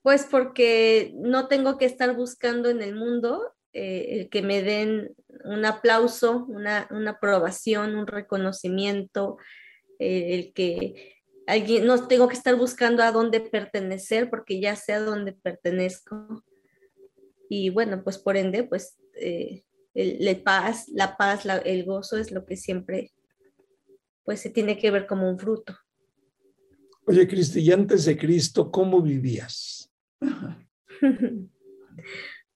[0.01, 5.15] Pues porque no tengo que estar buscando en el mundo eh, el que me den
[5.45, 9.37] un aplauso, una, aprobación, un reconocimiento,
[9.97, 14.93] eh, el que alguien, no tengo que estar buscando a dónde pertenecer porque ya sé
[14.93, 16.43] a dónde pertenezco.
[17.49, 19.63] Y bueno, pues por ende, pues eh,
[19.93, 23.11] el, paz, la paz, el gozo es lo que siempre,
[24.23, 25.77] pues se tiene que ver como un fruto.
[27.05, 29.91] Oye, Cristi, y antes de Cristo, ¿cómo vivías?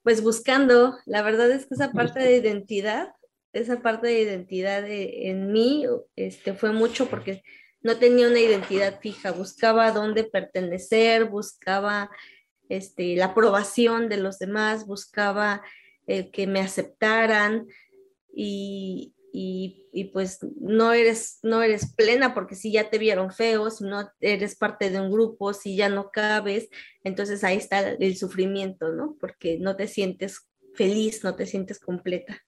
[0.03, 3.09] pues buscando, la verdad es que esa parte de identidad,
[3.51, 5.85] esa parte de identidad en mí
[6.15, 7.43] este, fue mucho porque
[7.81, 12.09] no tenía una identidad fija, buscaba dónde pertenecer, buscaba
[12.69, 15.61] este, la aprobación de los demás, buscaba
[16.07, 17.67] eh, que me aceptaran
[18.33, 23.83] y, y, pues no eres, no eres plena porque si ya te vieron feo, si
[23.83, 26.69] no eres parte de un grupo, si ya no cabes,
[27.03, 29.17] entonces ahí está el sufrimiento, ¿no?
[29.19, 32.41] Porque no te sientes feliz, no te sientes completa.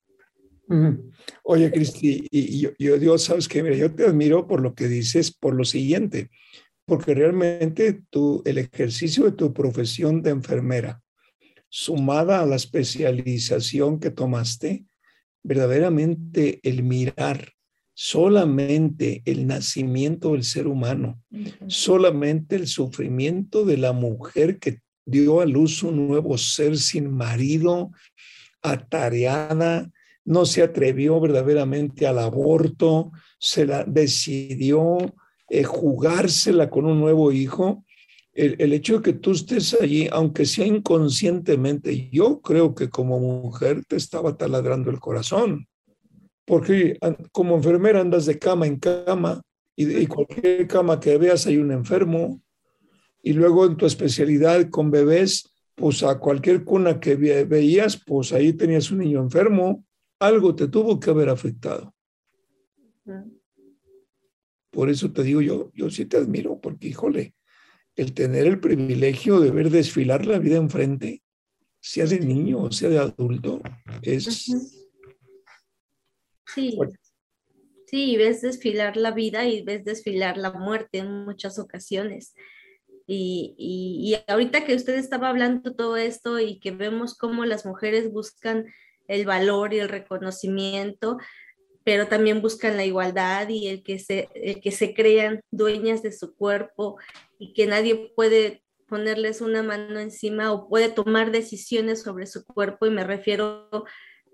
[1.44, 5.32] Oye, Cristi, y yo, yo sabes que, mira, yo te admiro por lo que dices,
[5.32, 6.30] por lo siguiente,
[6.86, 11.02] porque realmente tú, el ejercicio de tu profesión de enfermera,
[11.70, 14.86] sumada a la especialización que tomaste,
[15.44, 17.54] verdaderamente el mirar
[17.94, 21.22] solamente el nacimiento del ser humano,
[21.68, 27.92] solamente el sufrimiento de la mujer que dio a luz un nuevo ser sin marido,
[28.62, 29.92] atareada,
[30.24, 34.98] no se atrevió verdaderamente al aborto, se la decidió
[35.50, 37.84] eh, jugársela con un nuevo hijo
[38.40, 43.84] el, hecho de que tú estés allí, aunque sea inconscientemente, yo creo que como mujer
[43.86, 45.68] te estaba taladrando el corazón,
[46.46, 46.98] porque
[47.32, 49.42] como enfermera andas de cama en cama
[49.76, 52.42] y, y cualquier cama que veas hay un enfermo,
[53.22, 58.54] y luego en tu especialidad con bebés, pues a cualquier cuna que veías, pues ahí
[58.54, 59.86] tenías un niño enfermo,
[60.20, 61.94] algo te tuvo que haber afectado.
[64.72, 67.34] Por eso te digo yo, yo sí te admiro, porque híjole,
[68.00, 71.22] el tener el privilegio de ver desfilar la vida enfrente,
[71.82, 73.62] sea de niño o sea de adulto,
[74.02, 74.46] es...
[76.54, 76.78] Sí.
[77.86, 82.36] Sí, ves desfilar la vida y ves desfilar la muerte en muchas ocasiones.
[83.08, 88.12] Y, y, ahorita que usted estaba hablando todo esto y que vemos cómo las mujeres
[88.12, 88.68] buscan
[89.08, 91.18] el valor y el reconocimiento,
[91.84, 96.12] pero también buscan la igualdad y el que se, el que se crean dueñas de
[96.12, 96.98] su cuerpo
[97.40, 102.86] y que nadie puede ponerles una mano encima o puede tomar decisiones sobre su cuerpo,
[102.86, 103.70] y me refiero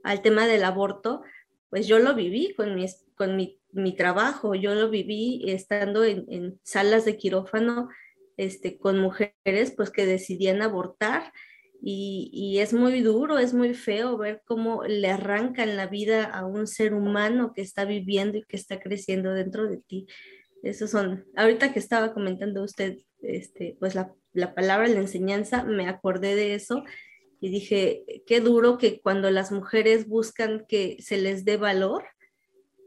[0.03, 1.21] al tema del aborto,
[1.69, 2.85] pues yo lo viví con mi,
[3.15, 7.89] con mi, mi trabajo, yo lo viví estando en, en, salas de quirófano
[8.37, 11.31] este, con mujeres pues que decidían abortar
[11.87, 16.65] y, es muy duro, es muy feo ver cómo le arrancan la vida a un
[16.65, 20.07] ser humano que está viviendo y que está creciendo dentro de ti.
[20.65, 25.87] Esos son, ahorita que estaba comentando usted este, pues la, la palabra, la enseñanza, me
[25.87, 26.83] acordé de eso
[27.39, 32.05] y dije, qué duro que cuando las mujeres buscan que se les dé valor,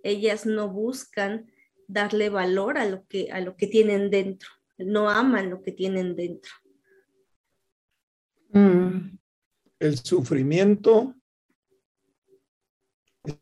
[0.03, 1.53] ellas no buscan
[1.87, 6.17] darle valor a lo que, a lo que tienen dentro, no aman lo que tienen
[6.17, 6.51] dentro.
[8.51, 9.19] Mm.
[9.79, 11.15] El sufrimiento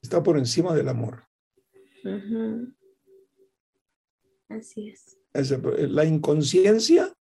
[0.02, 1.24] está por encima del amor.
[4.48, 5.18] Así es.
[5.90, 7.14] La inconsciencia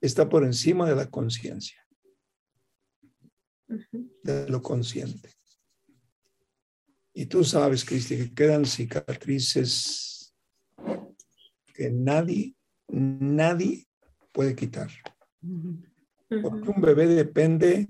[0.00, 1.84] está por encima de la conciencia,
[4.22, 5.30] de lo consciente.
[7.12, 10.34] Y tú sabes, Cristi, que quedan cicatrices
[11.74, 12.54] que nadie,
[12.88, 13.88] nadie
[14.32, 14.90] puede quitar.
[16.28, 17.88] Porque un bebé depende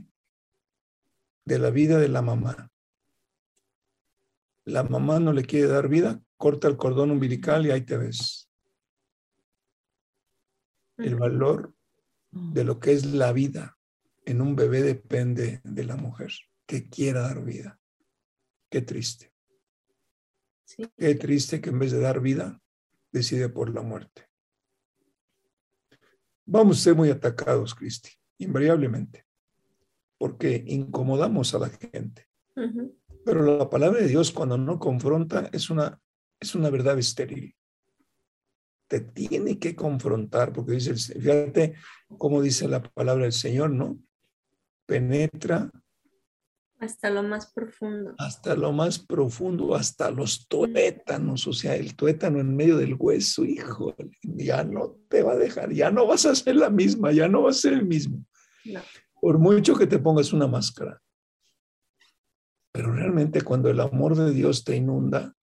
[1.45, 2.71] de la vida de la mamá.
[4.65, 8.51] La mamá no le quiere dar vida, corta el cordón umbilical y ahí te ves.
[10.97, 11.75] El valor
[12.31, 13.79] de lo que es la vida
[14.25, 16.33] en un bebé depende de la mujer
[16.67, 17.79] que quiera dar vida.
[18.71, 19.33] Qué triste.
[20.97, 22.61] Qué triste que en vez de dar vida,
[23.13, 24.29] decide por la muerte.
[26.45, 29.27] Vamos a ser muy atacados, Cristi, invariablemente,
[30.19, 32.29] porque incomodamos a la gente.
[33.25, 36.01] Pero la palabra de Dios cuando no confronta es una,
[36.41, 37.55] es una verdad estéril.
[38.89, 41.75] Te tiene que confrontar, porque dice, fíjate
[42.19, 43.99] cómo dice la palabra del Señor, ¿no?
[44.87, 45.71] Penetra
[46.79, 48.15] hasta lo más profundo.
[48.19, 53.45] Hasta lo más profundo, hasta los tuétanos, o sea, el tuétano en medio del hueso,
[53.45, 57.29] hijo, ya no te va a dejar, ya no vas a ser la misma, ya
[57.29, 58.25] no vas a ser el mismo.
[59.21, 61.01] Por mucho que te pongas una máscara.
[62.73, 65.35] Pero realmente cuando el amor de Dios te inunda,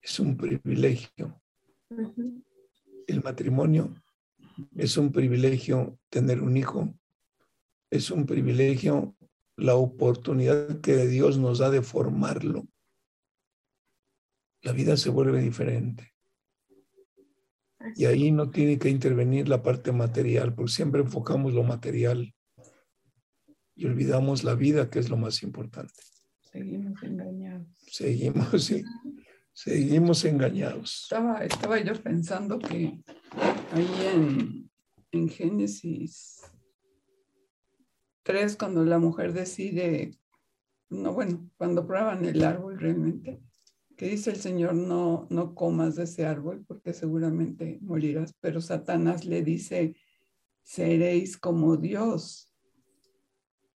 [0.00, 1.40] es un privilegio.
[3.06, 3.94] El matrimonio
[4.76, 6.94] es un privilegio tener un hijo,
[7.90, 9.16] es un privilegio
[9.56, 12.68] la oportunidad que Dios nos da de formarlo,
[14.62, 16.12] la vida se vuelve diferente.
[17.96, 22.34] Y ahí no tiene que intervenir la parte material, porque siempre enfocamos lo material
[23.74, 25.94] y olvidamos la vida, que es lo más importante.
[26.52, 27.68] Seguimos engañados.
[27.86, 28.84] Seguimos, sí.
[29.60, 31.08] Seguimos engañados.
[31.42, 33.02] Estaba, yo pensando que
[33.72, 34.70] ahí en,
[35.10, 36.42] en Génesis
[38.22, 40.16] Tres, cuando la mujer decide,
[40.90, 43.42] no, bueno, cuando prueban el árbol realmente,
[43.96, 49.24] que dice el Señor, no, no comas de ese árbol porque seguramente morirás, pero Satanás
[49.24, 49.96] le dice,
[50.62, 52.54] seréis como Dios,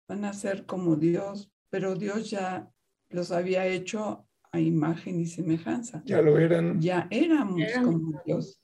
[0.10, 2.70] van a ser como Dios, pero Dios ya
[3.10, 6.02] los había hecho a imagen y semejanza.
[6.06, 6.82] Ya lo eran.
[6.82, 8.62] Ya éramos como Dios.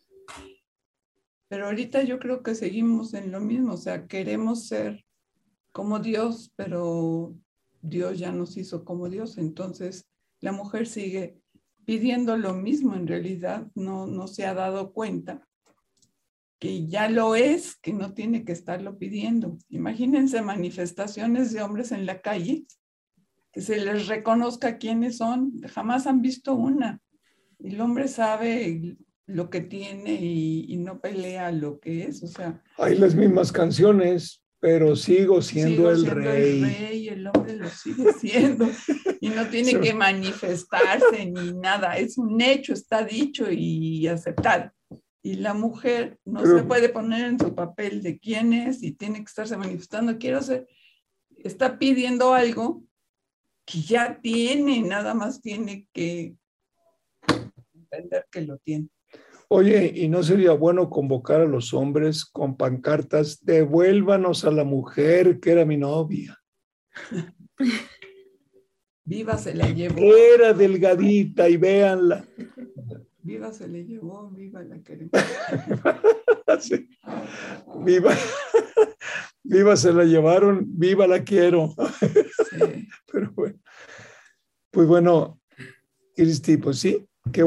[1.48, 5.06] Pero ahorita yo creo que seguimos en lo mismo, o sea, queremos ser
[5.72, 7.36] como Dios, pero
[7.82, 9.38] Dios ya nos hizo como Dios.
[9.38, 10.10] Entonces,
[10.42, 11.38] la mujer sigue
[11.86, 15.48] pidiendo lo mismo, en realidad no, no se ha dado cuenta
[16.60, 19.58] que ya lo es, que no tiene que estarlo pidiendo.
[19.70, 22.66] Imagínense manifestaciones de hombres en la calle,
[23.56, 27.00] que se les reconozca quiénes son, jamás han visto una.
[27.64, 28.98] El hombre sabe
[29.28, 32.62] lo que tiene y, y no pelea lo que es, o sea.
[32.78, 36.64] Hay las mismas canciones, pero sigo siendo, el, rey.
[36.64, 37.08] el rey.
[37.08, 38.68] El hombre lo sigue siendo
[39.22, 41.98] y no tiene que manifestarse ni nada.
[41.98, 44.70] Es un hecho, está dicho y aceptado.
[45.24, 49.20] Y la mujer no se puede poner en su papel de quién es y tiene
[49.20, 50.18] que estarse manifestando.
[50.18, 50.68] Quiero ser,
[51.38, 52.84] está pidiendo algo
[53.66, 56.36] que ya tiene, nada más tiene que
[57.74, 58.88] entender que lo tiene.
[59.48, 65.40] Oye, ¿y no sería bueno convocar a los hombres con pancartas, devuélvanos a la mujer
[65.40, 66.40] que era mi novia?
[69.08, 70.16] Viva se la llevó.
[70.16, 72.26] Era delgadita y véanla.
[73.22, 75.12] Viva se le llevó, viva la queremos.
[77.84, 78.16] Viva,
[79.44, 81.76] viva se la llevaron, viva la quiero.
[83.12, 83.60] Pero bueno,
[84.72, 85.40] pues bueno,
[86.16, 87.44] Cristi, pues sí, qué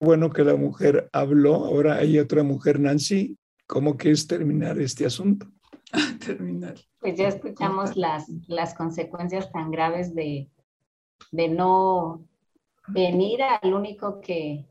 [0.00, 1.66] bueno que la mujer habló.
[1.66, 3.38] Ahora hay otra mujer, Nancy.
[3.66, 5.46] ¿Cómo quieres terminar este asunto?
[6.24, 6.74] terminar.
[7.00, 10.50] Pues ya escuchamos las, las consecuencias tan graves de,
[11.32, 12.24] de no
[12.88, 14.66] venir al único que,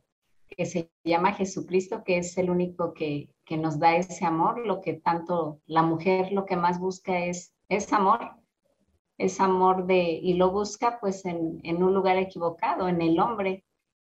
[0.50, 4.66] que, se llama Jesucristo, que es el único que, que, nos da ese amor.
[4.66, 8.32] Lo que tanto la mujer lo que más busca es, es amor.
[9.18, 13.64] Es amor de, y lo busca pues en, en un lugar equivocado, en el hombre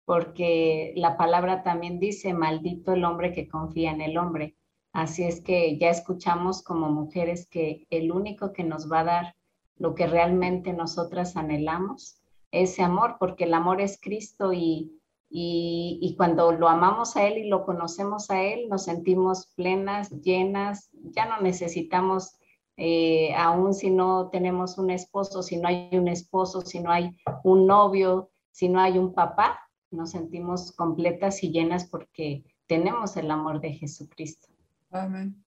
[0.06, 4.56] porque la palabra también dice, maldito el hombre que confía en el hombre.
[4.92, 9.34] Así es que ya escuchamos como mujeres que el único que nos va a dar
[9.76, 14.92] lo que realmente nosotras anhelamos, ese amor, porque el amor es Cristo y,
[15.28, 20.88] y, cuando lo amamos a Él y lo conocemos a Él, nos sentimos plenas, llenas,
[20.92, 22.38] ya no necesitamos,
[22.76, 27.16] eh, aún si no tenemos un esposo, si no hay un esposo, si no hay
[27.42, 29.60] un novio, si no hay un papá,
[29.90, 34.48] nos sentimos completas y llenas porque tenemos el amor de Jesucristo.
[34.90, 35.42] Amén.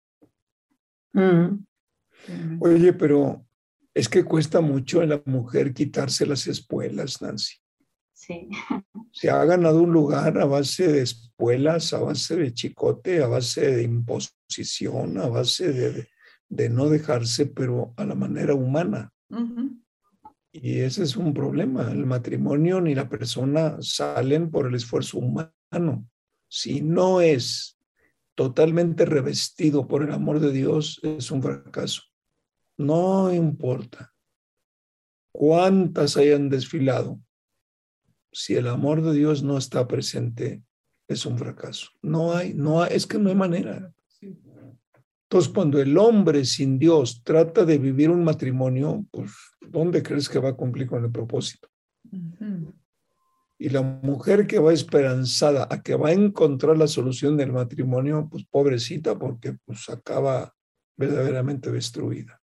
[1.13, 1.65] Mm.
[2.61, 3.45] Oye, pero
[3.95, 7.55] es que cuesta mucho a la mujer quitarse las espuelas, Nancy.
[8.13, 8.49] Sí.
[9.13, 13.71] Se ha ganado un lugar a base de espuelas, a base de chicote, a base
[13.71, 16.09] de imposición, a base de,
[16.55, 19.13] de no dejarse, pero a la manera humana.
[20.53, 21.91] Y ese es un problema.
[21.91, 26.09] El matrimonio ni la persona salen por el esfuerzo humano.
[26.49, 27.77] Si no es
[28.37, 32.03] totalmente revestido por el amor de Dios, es un fracaso.
[32.77, 34.15] No importa
[35.33, 37.21] cuántas hayan desfilado,
[38.33, 40.63] si el amor de Dios no está presente,
[41.09, 41.91] es un fracaso.
[42.03, 43.94] No hay, no es que no hay manera.
[45.35, 50.39] Entonces, cuando el hombre sin Dios trata de vivir un matrimonio, pues, ¿dónde crees que
[50.39, 51.69] va a cumplir con el propósito?
[53.59, 58.29] Y la mujer que va esperanzada a que va a encontrar la solución del matrimonio,
[58.31, 60.55] pues pobrecita, porque pues acaba
[60.97, 62.41] verdaderamente destruida.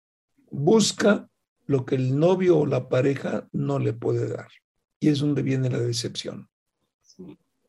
[0.50, 1.30] Busca
[1.68, 4.50] lo que el novio o la pareja no le puede dar.
[5.00, 6.50] Y es donde viene la decepción.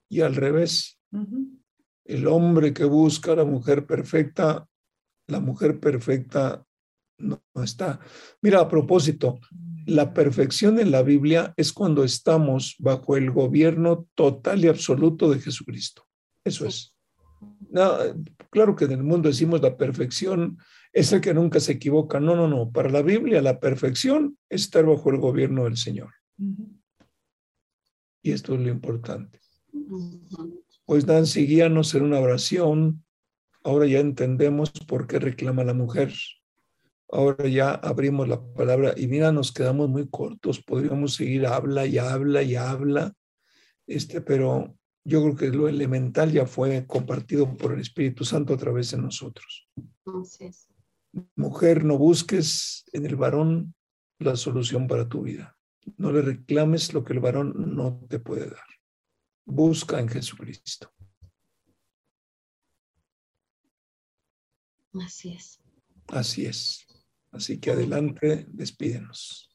[0.09, 0.99] Y al revés,
[2.07, 4.67] el hombre que busca a la mujer perfecta,
[5.27, 6.65] la mujer perfecta
[7.19, 8.01] no, no está.
[8.41, 9.41] Mira, a propósito,
[9.87, 15.41] la perfección en la Biblia es cuando estamos bajo el gobierno total y absoluto de
[15.41, 16.05] Jesucristo.
[16.45, 16.97] Eso es.
[18.51, 20.59] claro que en el mundo decimos la perfección
[20.93, 22.21] es el que nunca se equivoca.
[22.21, 22.71] No, no, no.
[22.71, 26.11] Para la Biblia la perfección es estar bajo el gobierno del Señor.
[28.23, 29.41] Y esto es lo importante.
[30.85, 33.05] Pues Nancy, guíanos en una oración.
[33.65, 36.13] Ahora ya entendemos por qué reclama la mujer.
[37.11, 40.63] Ahora ya abrimos la palabra y mira, nos quedamos muy cortos.
[40.63, 43.15] Podríamos seguir, habla y habla y habla.
[43.87, 48.57] Este, pero yo creo que lo elemental ya fue compartido por el Espíritu Santo a
[48.57, 49.69] través de nosotros.
[51.37, 53.75] Mujer, no busques en el varón
[54.19, 55.57] la solución para tu vida.
[55.97, 58.65] No le reclames lo que el varón no te puede dar.
[59.45, 60.91] Busca en Jesucristo.
[64.95, 65.61] Así es.
[66.09, 66.87] Así es.
[67.31, 69.51] Así que adelante, despídenos.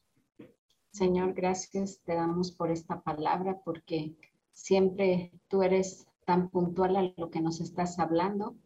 [0.92, 4.16] Señor, gracias te damos por esta palabra porque
[4.52, 8.56] siempre tú eres tan puntual a lo que nos estás hablando.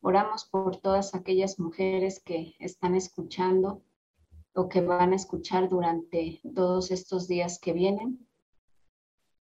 [0.00, 3.82] Oramos por todas aquellas mujeres que están escuchando
[4.54, 8.28] o que van a escuchar durante todos estos días que vienen,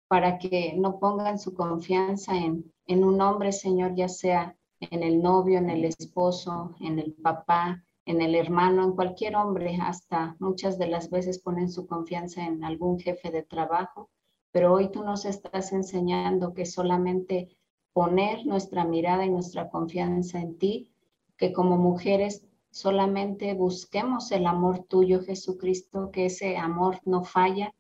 [0.08, 5.22] para que no pongan su confianza en, en un hombre, Señor, ya sea en el
[5.22, 10.78] novio, en el esposo, en el papá, en el hermano, en cualquier hombre, hasta muchas
[10.78, 14.10] de las veces ponen su confianza en algún jefe de trabajo,
[14.52, 17.58] pero hoy tú nos estás enseñando que solamente
[17.92, 20.94] poner nuestra mirada y nuestra confianza en ti,
[21.36, 27.74] que como mujeres solamente busquemos el amor tuyo, Jesucristo, que ese amor no falla,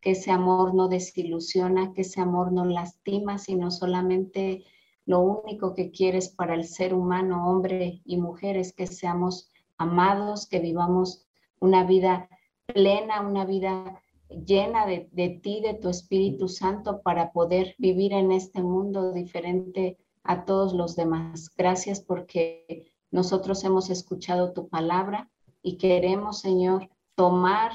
[0.00, 4.64] que ese amor no desilusiona, que ese amor no lastima, sino solamente
[5.06, 10.46] lo único que quieres para el ser humano, hombre y mujer, es que seamos amados,
[10.46, 11.26] que vivamos
[11.60, 12.28] una vida
[12.66, 18.62] plena, una vida llena de, ti, de tu Espíritu Santo, para poder vivir en este
[18.62, 21.50] mundo diferente a todos los demás.
[21.56, 25.30] Gracias porque nosotros hemos escuchado tu palabra
[25.62, 27.72] y queremos, Señor, tomar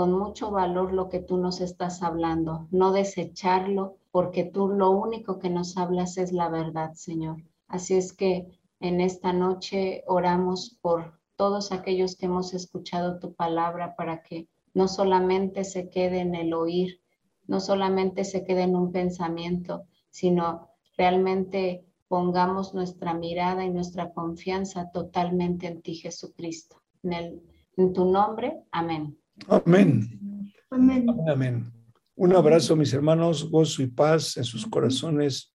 [0.00, 5.38] con mucho valor lo que tú nos estás hablando, no desecharlo, porque tú lo único
[5.38, 7.44] que nos hablas es la verdad, Señor.
[7.68, 8.48] Así es que
[8.80, 14.88] en esta noche oramos por todos aquellos que hemos escuchado tu palabra para que no
[14.88, 17.02] solamente se quede en el oír,
[17.46, 24.90] no solamente se quede en un pensamiento, sino realmente pongamos nuestra mirada y nuestra confianza
[24.92, 26.80] totalmente en ti, Jesucristo.
[27.02, 27.42] En,
[27.76, 29.19] en tu nombre, amén.
[29.48, 30.50] Amén.
[30.70, 31.06] Amén.
[31.28, 31.72] Amén.
[32.14, 35.54] Un abrazo, mis hermanos, gozo y paz en sus corazones.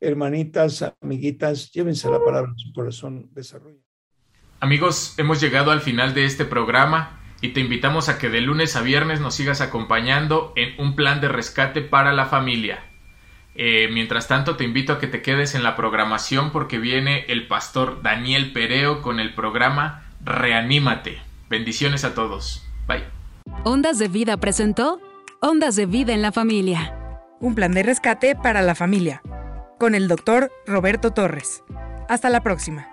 [0.00, 3.78] Hermanitas, amiguitas, llévense la palabra en su corazón, desarrollo.
[4.58, 8.74] Amigos, hemos llegado al final de este programa y te invitamos a que de lunes
[8.76, 12.80] a viernes nos sigas acompañando en un plan de rescate para la familia.
[13.54, 17.46] Eh, mientras tanto, te invito a que te quedes en la programación porque viene el
[17.46, 21.20] pastor Daniel Pereo con el programa Reanímate.
[21.50, 22.66] Bendiciones a todos.
[22.92, 23.12] Bye.
[23.64, 25.00] Ondas de Vida presentó
[25.40, 26.96] Ondas de Vida en la Familia.
[27.40, 29.22] Un plan de rescate para la familia.
[29.78, 31.62] Con el doctor Roberto Torres.
[32.08, 32.91] Hasta la próxima.